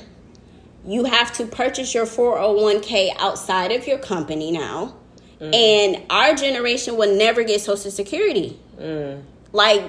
[0.88, 4.96] You have to purchase your 401k outside of your company now.
[5.40, 5.54] Mm.
[5.54, 8.58] And our generation will never get Social Security.
[8.78, 9.22] Mm.
[9.52, 9.84] Like,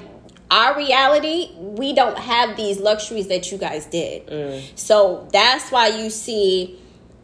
[0.51, 4.27] our reality, we don't have these luxuries that you guys did.
[4.27, 4.77] Mm.
[4.77, 6.79] So that's why you see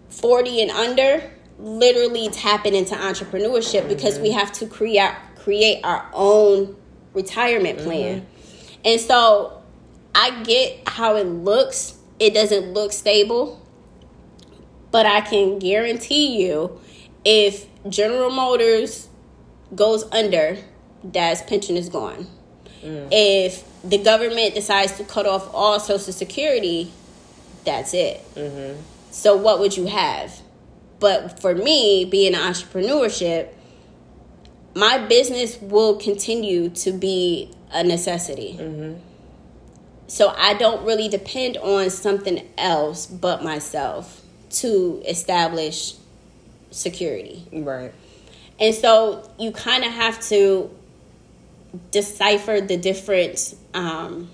[0.10, 3.90] 40 and under literally tapping into entrepreneurship mm-hmm.
[3.90, 6.76] because we have to create create our own
[7.14, 8.22] retirement plan.
[8.22, 8.82] Mm-hmm.
[8.86, 9.62] And so
[10.14, 11.98] I get how it looks.
[12.20, 13.65] It doesn't look stable.
[14.96, 16.80] But I can guarantee you
[17.26, 19.10] if General Motors
[19.76, 20.58] goes under,
[21.12, 22.28] Dad's pension is gone.
[22.82, 23.10] Mm.
[23.12, 26.94] If the government decides to cut off all Social Security,
[27.66, 28.24] that's it.
[28.36, 28.82] Mm-hmm.
[29.12, 30.40] So, what would you have?
[31.02, 33.50] But for me, being an entrepreneurship,
[34.76, 38.56] my business will continue to be a necessity.
[38.58, 38.98] Mm-hmm.
[40.08, 44.22] So, I don't really depend on something else but myself
[44.56, 45.96] to establish
[46.72, 47.46] security.
[47.52, 47.94] Right.
[48.60, 50.70] And so you kind of have to
[51.92, 54.30] decipher the different um,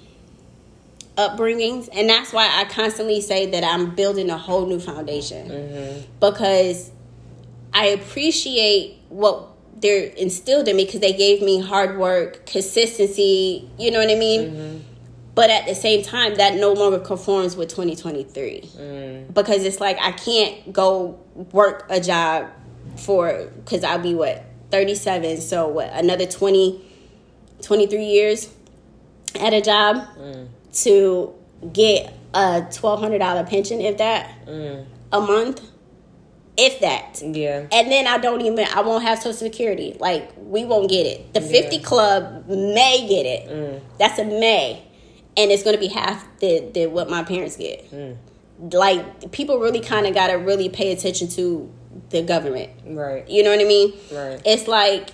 [1.18, 1.90] upbringings.
[1.94, 6.02] And that's why I constantly say that I'm building a whole new foundation mm-hmm.
[6.20, 6.92] because
[7.74, 13.92] I appreciate what they're instilled in me because they gave me hard work, consistency, you
[13.92, 14.52] know what I mean?
[14.52, 14.71] Mm-hmm.
[15.34, 19.34] But at the same time, that no longer conforms with 2023 mm.
[19.34, 21.20] because it's like I can't go
[21.54, 22.50] work a job
[22.98, 26.84] for because I'll be what 37, so what another 20,
[27.62, 28.54] 23 years
[29.40, 30.48] at a job mm.
[30.84, 31.34] to
[31.72, 34.86] get a twelve hundred dollar pension, if that, mm.
[35.12, 35.62] a month,
[36.58, 37.22] if that.
[37.22, 37.68] Yeah.
[37.72, 39.96] And then I don't even I won't have Social Security.
[40.00, 41.34] Like we won't get it.
[41.34, 41.84] The fifty yeah.
[41.84, 43.50] club may get it.
[43.50, 43.82] Mm.
[43.98, 44.84] That's a May
[45.38, 47.90] and it's going to be half the, the what my parents get.
[47.92, 48.18] Mm.
[48.74, 51.72] Like people really kind of got to really pay attention to
[52.10, 52.72] the government.
[52.86, 53.28] Right.
[53.30, 53.94] You know what I mean?
[54.12, 54.42] Right.
[54.46, 55.12] It's like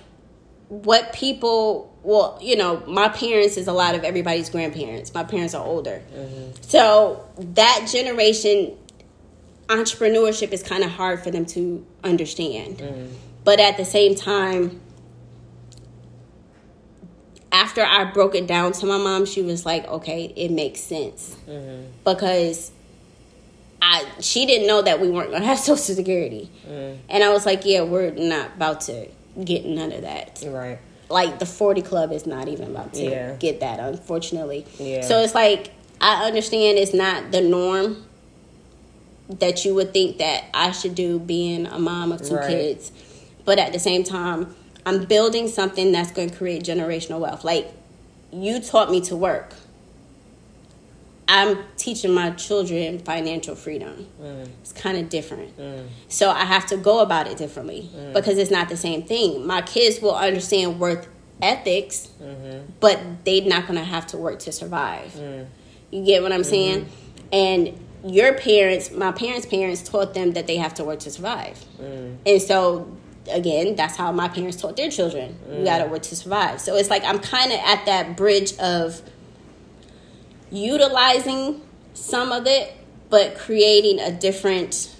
[0.68, 5.12] what people well, you know, my parents is a lot of everybody's grandparents.
[5.12, 6.02] My parents are older.
[6.14, 6.62] Mm-hmm.
[6.62, 8.76] So that generation
[9.66, 12.78] entrepreneurship is kind of hard for them to understand.
[12.78, 13.12] Mm.
[13.44, 14.80] But at the same time,
[17.52, 21.36] after I broke it down to my mom, she was like, "Okay, it makes sense,"
[21.48, 21.86] mm-hmm.
[22.04, 22.72] because
[23.80, 26.98] I she didn't know that we weren't gonna have Social Security, mm.
[27.08, 29.08] and I was like, "Yeah, we're not about to
[29.42, 30.78] get none of that." Right.
[31.08, 33.36] Like the Forty Club is not even about to yeah.
[33.36, 34.66] get that, unfortunately.
[34.78, 35.02] Yeah.
[35.02, 35.70] So it's like
[36.00, 38.04] I understand it's not the norm
[39.28, 42.48] that you would think that I should do being a mom of two right.
[42.48, 42.92] kids,
[43.44, 44.54] but at the same time
[44.86, 47.44] I'm building something that's going to create generational wealth.
[47.44, 47.72] Like
[48.32, 49.54] you taught me to work.
[51.30, 54.06] I'm teaching my children financial freedom.
[54.20, 54.48] Mm.
[54.62, 55.58] It's kind of different.
[55.58, 55.88] Mm.
[56.08, 58.14] So I have to go about it differently mm.
[58.14, 59.46] because it's not the same thing.
[59.46, 61.06] My kids will understand worth
[61.42, 62.70] ethics, mm-hmm.
[62.80, 65.12] but they're not going to have to work to survive.
[65.12, 65.46] Mm.
[65.90, 66.86] You get what I'm saying?
[66.86, 67.34] Mm-hmm.
[67.34, 71.62] And your parents, my parents' parents taught them that they have to work to survive.
[71.80, 72.16] Mm.
[72.24, 72.96] And so
[73.30, 75.38] again, that's how my parents taught their children.
[75.48, 75.58] Mm.
[75.58, 76.60] You got to work to survive.
[76.60, 79.02] So it's like I'm kind of at that bridge of
[80.50, 81.60] utilizing
[81.94, 82.74] some of it,
[83.10, 84.94] but creating a different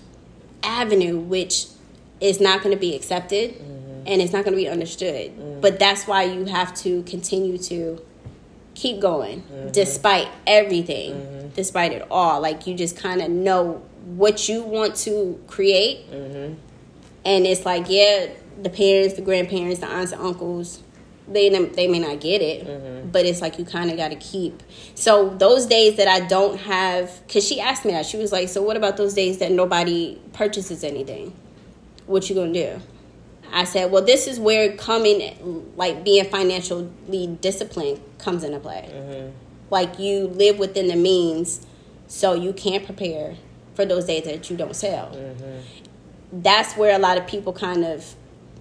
[0.63, 1.67] avenue, which
[2.21, 4.03] is not going to be accepted mm-hmm.
[4.07, 5.37] and it's not going to be understood.
[5.37, 5.61] Mm.
[5.61, 8.03] But that's why you have to continue to
[8.75, 9.71] keep going mm-hmm.
[9.71, 11.49] despite everything, mm-hmm.
[11.49, 12.41] despite it all.
[12.41, 16.07] Like you just kind of know what you want to create.
[17.29, 18.29] And it's like, yeah,
[18.63, 20.83] the parents, the grandparents, the aunts and uncles,
[21.31, 23.11] they they may not get it, mm-hmm.
[23.11, 24.63] but it's like you kind of got to keep.
[24.95, 28.49] So those days that I don't have, because she asked me that, she was like,
[28.49, 31.35] "So what about those days that nobody purchases anything?
[32.07, 32.81] What you gonna do?"
[33.53, 38.89] I said, "Well, this is where coming, like being financially disciplined, comes into play.
[38.91, 39.31] Mm-hmm.
[39.69, 41.67] Like you live within the means,
[42.07, 43.37] so you can prepare
[43.75, 45.88] for those days that you don't sell." Mm-hmm.
[46.33, 48.15] That's where a lot of people kind of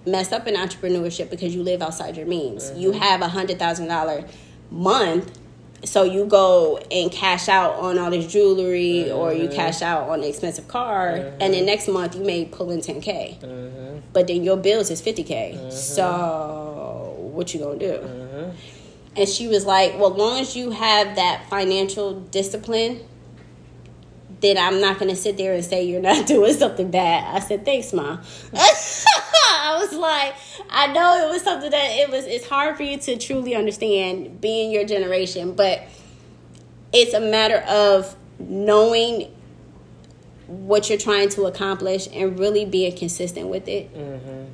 [0.06, 2.70] mess up in entrepreneurship because you live outside your means.
[2.70, 2.80] Mm-hmm.
[2.80, 4.24] You have a hundred thousand dollar
[4.70, 5.38] month,
[5.84, 9.16] so you go and cash out on all this jewelry mm-hmm.
[9.16, 9.54] or you mm-hmm.
[9.54, 11.42] cash out on an expensive car, mm-hmm.
[11.42, 13.98] and then next month you may pull in ten k, mm-hmm.
[14.12, 15.54] but then your bills is fifty k.
[15.56, 15.70] Mm-hmm.
[15.70, 18.52] So what you gonna do?
[19.16, 23.00] And she was like, "Well, long as you have that financial discipline."
[24.40, 27.34] Then I'm not gonna sit there and say you're not doing something bad.
[27.34, 28.20] I said, thanks, mom.
[28.54, 30.34] I was like,
[30.70, 32.24] I know it was something that it was.
[32.26, 35.82] It's hard for you to truly understand being your generation, but
[36.92, 39.34] it's a matter of knowing
[40.46, 44.44] what you're trying to accomplish and really being consistent with it mm-hmm.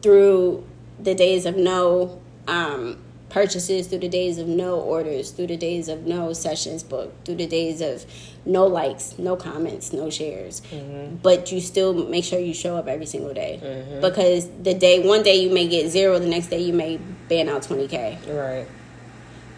[0.00, 0.64] through
[0.98, 2.98] the days of no um,
[3.30, 7.36] purchases, through the days of no orders, through the days of no sessions booked, through
[7.36, 8.04] the days of
[8.46, 10.62] no likes, no comments, no shares.
[10.70, 11.16] Mm-hmm.
[11.16, 13.60] But you still make sure you show up every single day.
[13.62, 14.00] Mm-hmm.
[14.00, 16.98] Because the day, one day you may get zero, the next day you may
[17.28, 18.26] ban out 20K.
[18.28, 18.66] Right.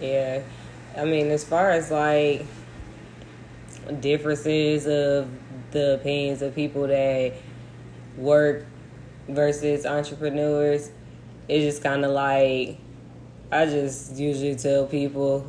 [0.01, 0.43] Yeah.
[0.97, 2.45] I mean, as far as like
[4.01, 5.29] differences of
[5.71, 7.35] the opinions of people that
[8.17, 8.67] work
[9.29, 10.91] versus entrepreneurs,
[11.49, 12.79] it's just kind of like
[13.53, 15.47] I just usually tell people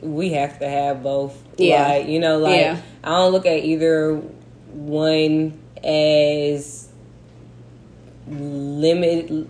[0.00, 1.36] we have to have both.
[1.58, 1.88] Yeah.
[1.88, 2.80] Like, you know, like yeah.
[3.04, 4.16] I don't look at either
[4.72, 6.88] one as
[8.28, 9.48] limit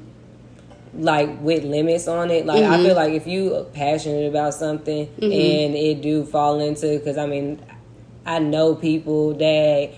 [0.94, 2.72] like with limits on it like mm-hmm.
[2.72, 5.24] i feel like if you are passionate about something mm-hmm.
[5.24, 7.62] and it do fall into because i mean
[8.24, 9.90] i know people that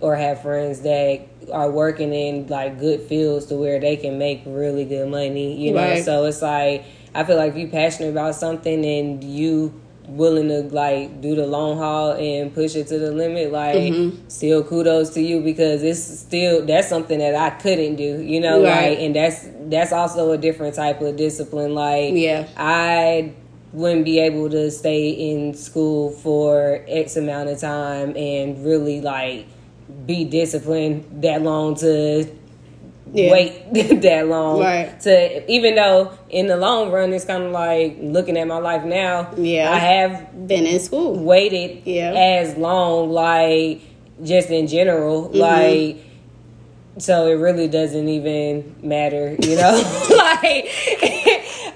[0.00, 1.20] or have friends that
[1.52, 5.72] are working in like good fields to where they can make really good money you
[5.72, 6.04] know right.
[6.04, 6.84] so it's like
[7.14, 11.46] I feel like if you're passionate about something and you willing to like do the
[11.46, 14.28] long haul and push it to the limit like mm-hmm.
[14.28, 18.62] still kudos to you because it's still that's something that I couldn't do you know
[18.62, 18.90] right.
[18.90, 23.34] like and that's that's also a different type of discipline like yeah I
[23.72, 29.46] wouldn't be able to stay in school for X amount of time and really like
[30.06, 32.24] be disciplined that long to
[33.12, 33.30] yeah.
[33.30, 34.60] wait that long.
[34.60, 34.98] Right.
[35.00, 38.84] To even though in the long run it's kind of like looking at my life
[38.84, 39.32] now.
[39.36, 39.70] Yeah.
[39.70, 41.18] I have been in school.
[41.18, 42.12] Waited yeah.
[42.12, 43.82] as long like
[44.22, 45.38] just in general mm-hmm.
[45.38, 46.04] like
[46.98, 49.72] so it really doesn't even matter, you know?
[50.16, 50.66] like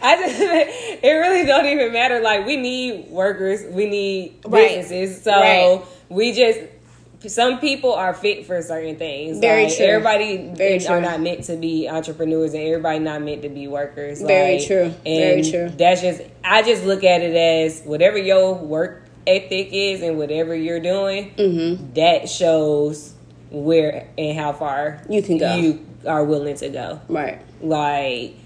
[0.04, 0.40] I just
[1.04, 5.16] it really don't even matter like we need workers, we need businesses.
[5.16, 5.22] Right.
[5.24, 5.86] So right.
[6.08, 6.60] we just
[7.28, 9.38] some people are fit for certain things.
[9.38, 9.86] Very like, true.
[9.86, 10.88] Everybody Very true.
[10.88, 14.20] are not meant to be entrepreneurs, and everybody not meant to be workers.
[14.20, 14.94] Very like, true.
[15.04, 15.68] Very true.
[15.70, 20.54] That's just I just look at it as whatever your work ethic is and whatever
[20.54, 21.92] you're doing, mm-hmm.
[21.94, 23.14] that shows
[23.50, 25.54] where and how far you can go.
[25.56, 27.00] You are willing to go.
[27.08, 27.40] Right.
[27.60, 28.36] Like.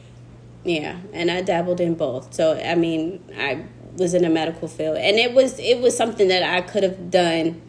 [0.65, 2.35] Yeah, and I dabbled in both.
[2.35, 3.65] So I mean, I
[3.97, 7.09] was in a medical field, and it was it was something that I could have
[7.09, 7.63] done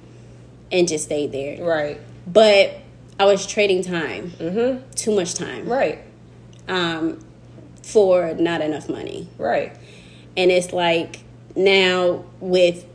[0.72, 1.64] and just stayed there.
[1.64, 2.00] Right.
[2.26, 2.80] But
[3.20, 4.32] I was trading time.
[4.32, 4.90] Mm-hmm.
[4.92, 5.68] Too much time.
[5.68, 6.00] Right.
[6.68, 7.20] Um,
[7.82, 9.30] for not enough money.
[9.38, 9.76] Right.
[10.36, 11.22] And it's like
[11.56, 12.86] now with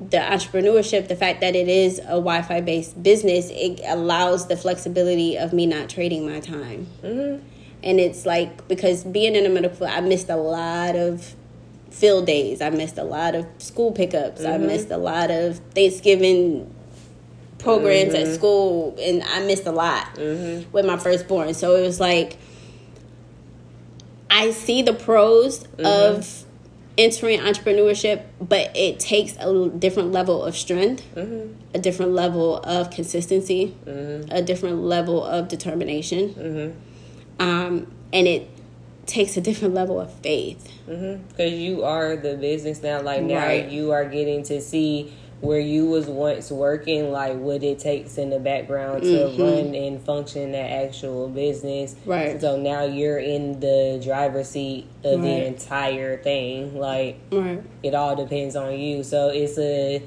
[0.00, 4.56] the entrepreneurship, the fact that it is a Wi Fi based business, it allows the
[4.56, 6.88] flexibility of me not trading my time.
[7.02, 7.46] Mm-hmm.
[7.82, 11.34] And it's like, because being in a medical, I missed a lot of
[11.90, 12.60] field days.
[12.60, 14.42] I missed a lot of school pickups.
[14.42, 14.52] Mm-hmm.
[14.52, 16.74] I missed a lot of Thanksgiving
[17.64, 18.30] programs mm-hmm.
[18.30, 20.70] at school, and I missed a lot mm-hmm.
[20.70, 21.54] with my firstborn.
[21.54, 22.38] So it was like
[24.30, 25.86] I see the pros mm-hmm.
[25.86, 26.44] of
[26.96, 31.54] entering entrepreneurship, but it takes a different level of strength, Mm-hmm.
[31.74, 34.30] a different level of consistency, Mm-hmm.
[34.30, 36.76] a different level of determination,
[37.40, 38.48] um, and it
[39.06, 40.70] takes a different level of faith.
[40.86, 43.02] Because you are the business now.
[43.02, 43.68] Like now, Right.
[43.68, 48.30] you are getting to see where you was once working, like what it takes in
[48.30, 49.42] the background to mm-hmm.
[49.42, 51.94] run and function that actual business.
[52.06, 52.40] Right.
[52.40, 56.78] So now you're in the driver's seat of the entire thing.
[56.78, 57.62] Like Right.
[57.82, 59.02] it all depends on you.
[59.02, 60.02] So it's a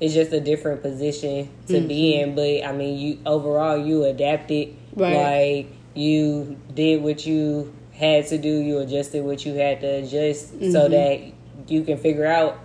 [0.00, 2.30] it's just a different position to be mm-hmm.
[2.30, 2.34] in.
[2.34, 4.74] But I mean, you overall you adapted.
[4.94, 5.14] Right.
[5.14, 8.48] Like you did what you had to do.
[8.48, 10.92] You adjusted what you had to adjust so mm-hmm.
[10.92, 12.58] that you can figure out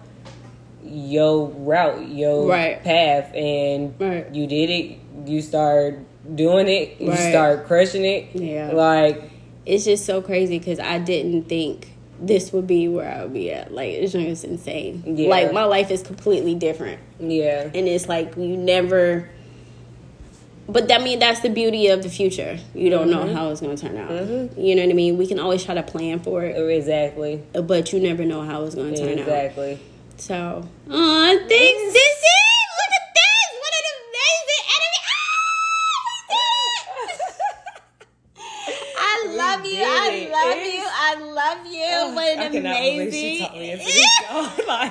[0.86, 2.84] your route, your Right.
[2.84, 4.26] path, and Right.
[4.34, 4.92] you did it.
[5.26, 6.00] You start
[6.36, 6.96] doing it.
[7.00, 7.32] You Right.
[7.32, 8.26] start crushing it.
[8.34, 8.72] Yeah.
[8.74, 9.24] Like
[9.66, 11.90] It's just so crazy because I didn't think
[12.22, 13.74] this would be where I would be at.
[13.74, 15.04] Like, it's just insane.
[15.06, 15.28] Yeah.
[15.28, 17.00] Like, my life is completely different.
[17.20, 19.30] yeah, and it's like you never
[20.68, 22.58] but I mean that's the beauty of the future.
[22.74, 23.36] You don't know mm-hmm.
[23.36, 24.10] how it's going to turn out.
[24.10, 24.60] Mm-hmm.
[24.60, 25.18] You know what I mean?
[25.18, 28.76] We can always try to plan for it, exactly, but you never know how it's
[28.76, 29.20] going to turn out.
[29.20, 29.80] exactly.
[30.18, 32.42] So, oh, thanks, Sissy.
[32.78, 33.50] Look at this.
[33.62, 35.02] What an amazing enemy.
[35.12, 35.20] Ah,
[38.98, 39.84] I love you.
[39.84, 40.84] I love It's- you.
[40.88, 42.16] I love you.
[42.16, 43.40] what an believe amazing.
[43.40, 43.82] talked me like,
[44.32, 44.88] oh my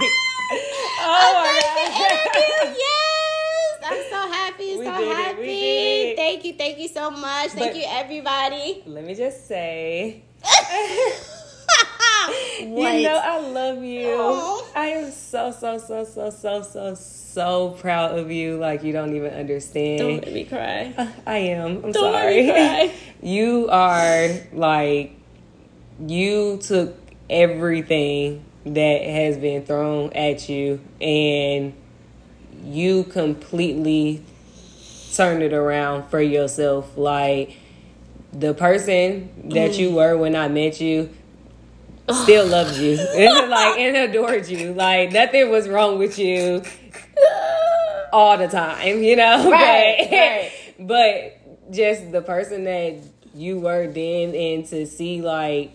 [1.65, 2.77] god.
[2.77, 6.17] yes, I'm so happy, We so did it, we happy.
[6.17, 7.51] Thank you, thank you so much.
[7.53, 8.83] Thank But- you, everybody.
[8.87, 10.23] Let me just say,
[12.61, 14.13] you know, I love you.
[14.13, 14.64] Aw.
[14.75, 18.57] I am so, so, so, so, so, so, so proud of you.
[18.57, 19.99] Like you don't even understand.
[20.01, 21.13] Don't let me cry.
[21.27, 21.85] I am.
[21.85, 22.43] I'm Don't let sorry.
[22.43, 22.93] me cry.
[23.23, 25.13] you are like
[26.01, 26.97] you took
[27.31, 31.73] everything that has been thrown at you and
[32.65, 34.25] you completely
[35.15, 36.97] turned it around for yourself.
[36.97, 37.57] Like
[38.33, 39.95] the person that you mm.
[39.95, 41.11] were when I met you
[42.13, 42.97] still loved you.
[43.49, 44.75] like and adored you.
[44.75, 46.63] Like nothing was wrong with you
[48.13, 49.51] all the time, you know?
[49.51, 50.07] Right,
[50.79, 51.39] but, right.
[51.67, 52.97] but just the person that
[53.35, 55.73] you were then and to see like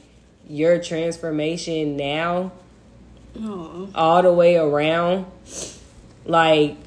[0.47, 2.51] your transformation now
[3.39, 3.87] Aw.
[3.93, 5.25] all the way around
[6.25, 6.77] like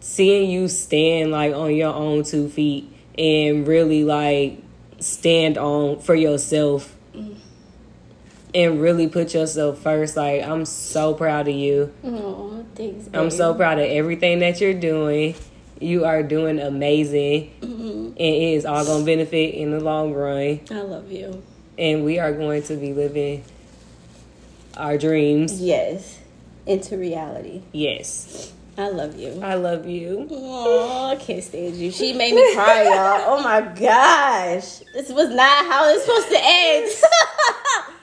[0.00, 4.62] seeing you stand like on your own two feet and really like
[5.00, 6.95] stand on for yourself
[8.56, 13.08] and really put yourself first like i'm so proud of you Aw, thanks.
[13.14, 15.34] i'm so proud of everything that you're doing
[15.78, 18.06] you are doing amazing Mhm.
[18.08, 21.42] and it is all gonna benefit in the long run I love you.
[21.78, 23.44] and we are going to be living
[24.76, 26.18] our dreams Yes,
[26.66, 27.60] into reality.
[27.72, 29.38] yes I love you.
[29.42, 31.90] i love you Oh, I can't stand you.
[31.90, 33.38] She made me cry, y'all.
[33.38, 34.80] Oh my gosh.
[34.94, 36.90] This was not how it's supposed to end.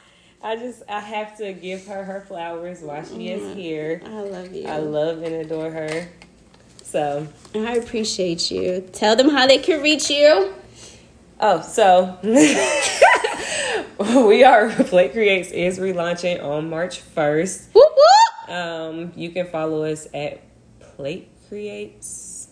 [0.43, 4.01] I just I have to give her her flowers while she is here.
[4.05, 4.67] I love you.
[4.67, 6.09] I love and adore her.
[6.83, 8.81] So, I appreciate you.
[8.91, 10.53] Tell them how they can reach you.
[11.39, 12.53] oh, so we
[14.43, 17.69] are PlateKreatez is relaunching on March first.
[18.47, 20.41] Um, you can follow us at
[20.79, 22.49] Plate Creates.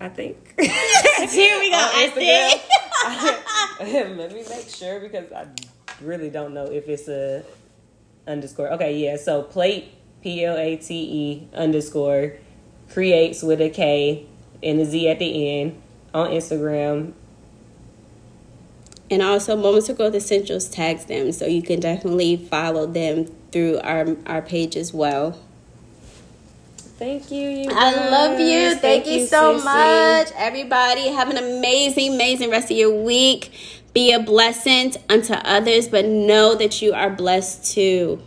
[0.00, 0.54] I think.
[0.60, 1.76] Here we go.
[1.80, 3.88] I Instagram.
[3.88, 4.18] think.
[4.18, 5.46] Let me make sure because I
[6.00, 7.44] really don't know if it's a
[8.26, 8.72] underscore.
[8.72, 9.16] Okay, yeah.
[9.16, 9.92] So plate
[10.22, 12.32] P L A T E underscore
[12.90, 14.26] creates with a K
[14.62, 15.80] and a Z at the end
[16.12, 17.12] on Instagram.
[19.10, 23.78] And also, Moments of Growth Essentials tags them, so you can definitely follow them through
[23.80, 25.38] our our page as well.
[26.96, 27.48] Thank you.
[27.50, 28.70] you I love you.
[28.70, 28.80] guys.
[28.80, 29.64] Thank, you, so Sissy.
[29.64, 31.08] much, everybody.
[31.08, 33.52] Have an amazing, amazing rest of your week.
[33.94, 38.20] Be a blessing unto others, but know that you are blessed too.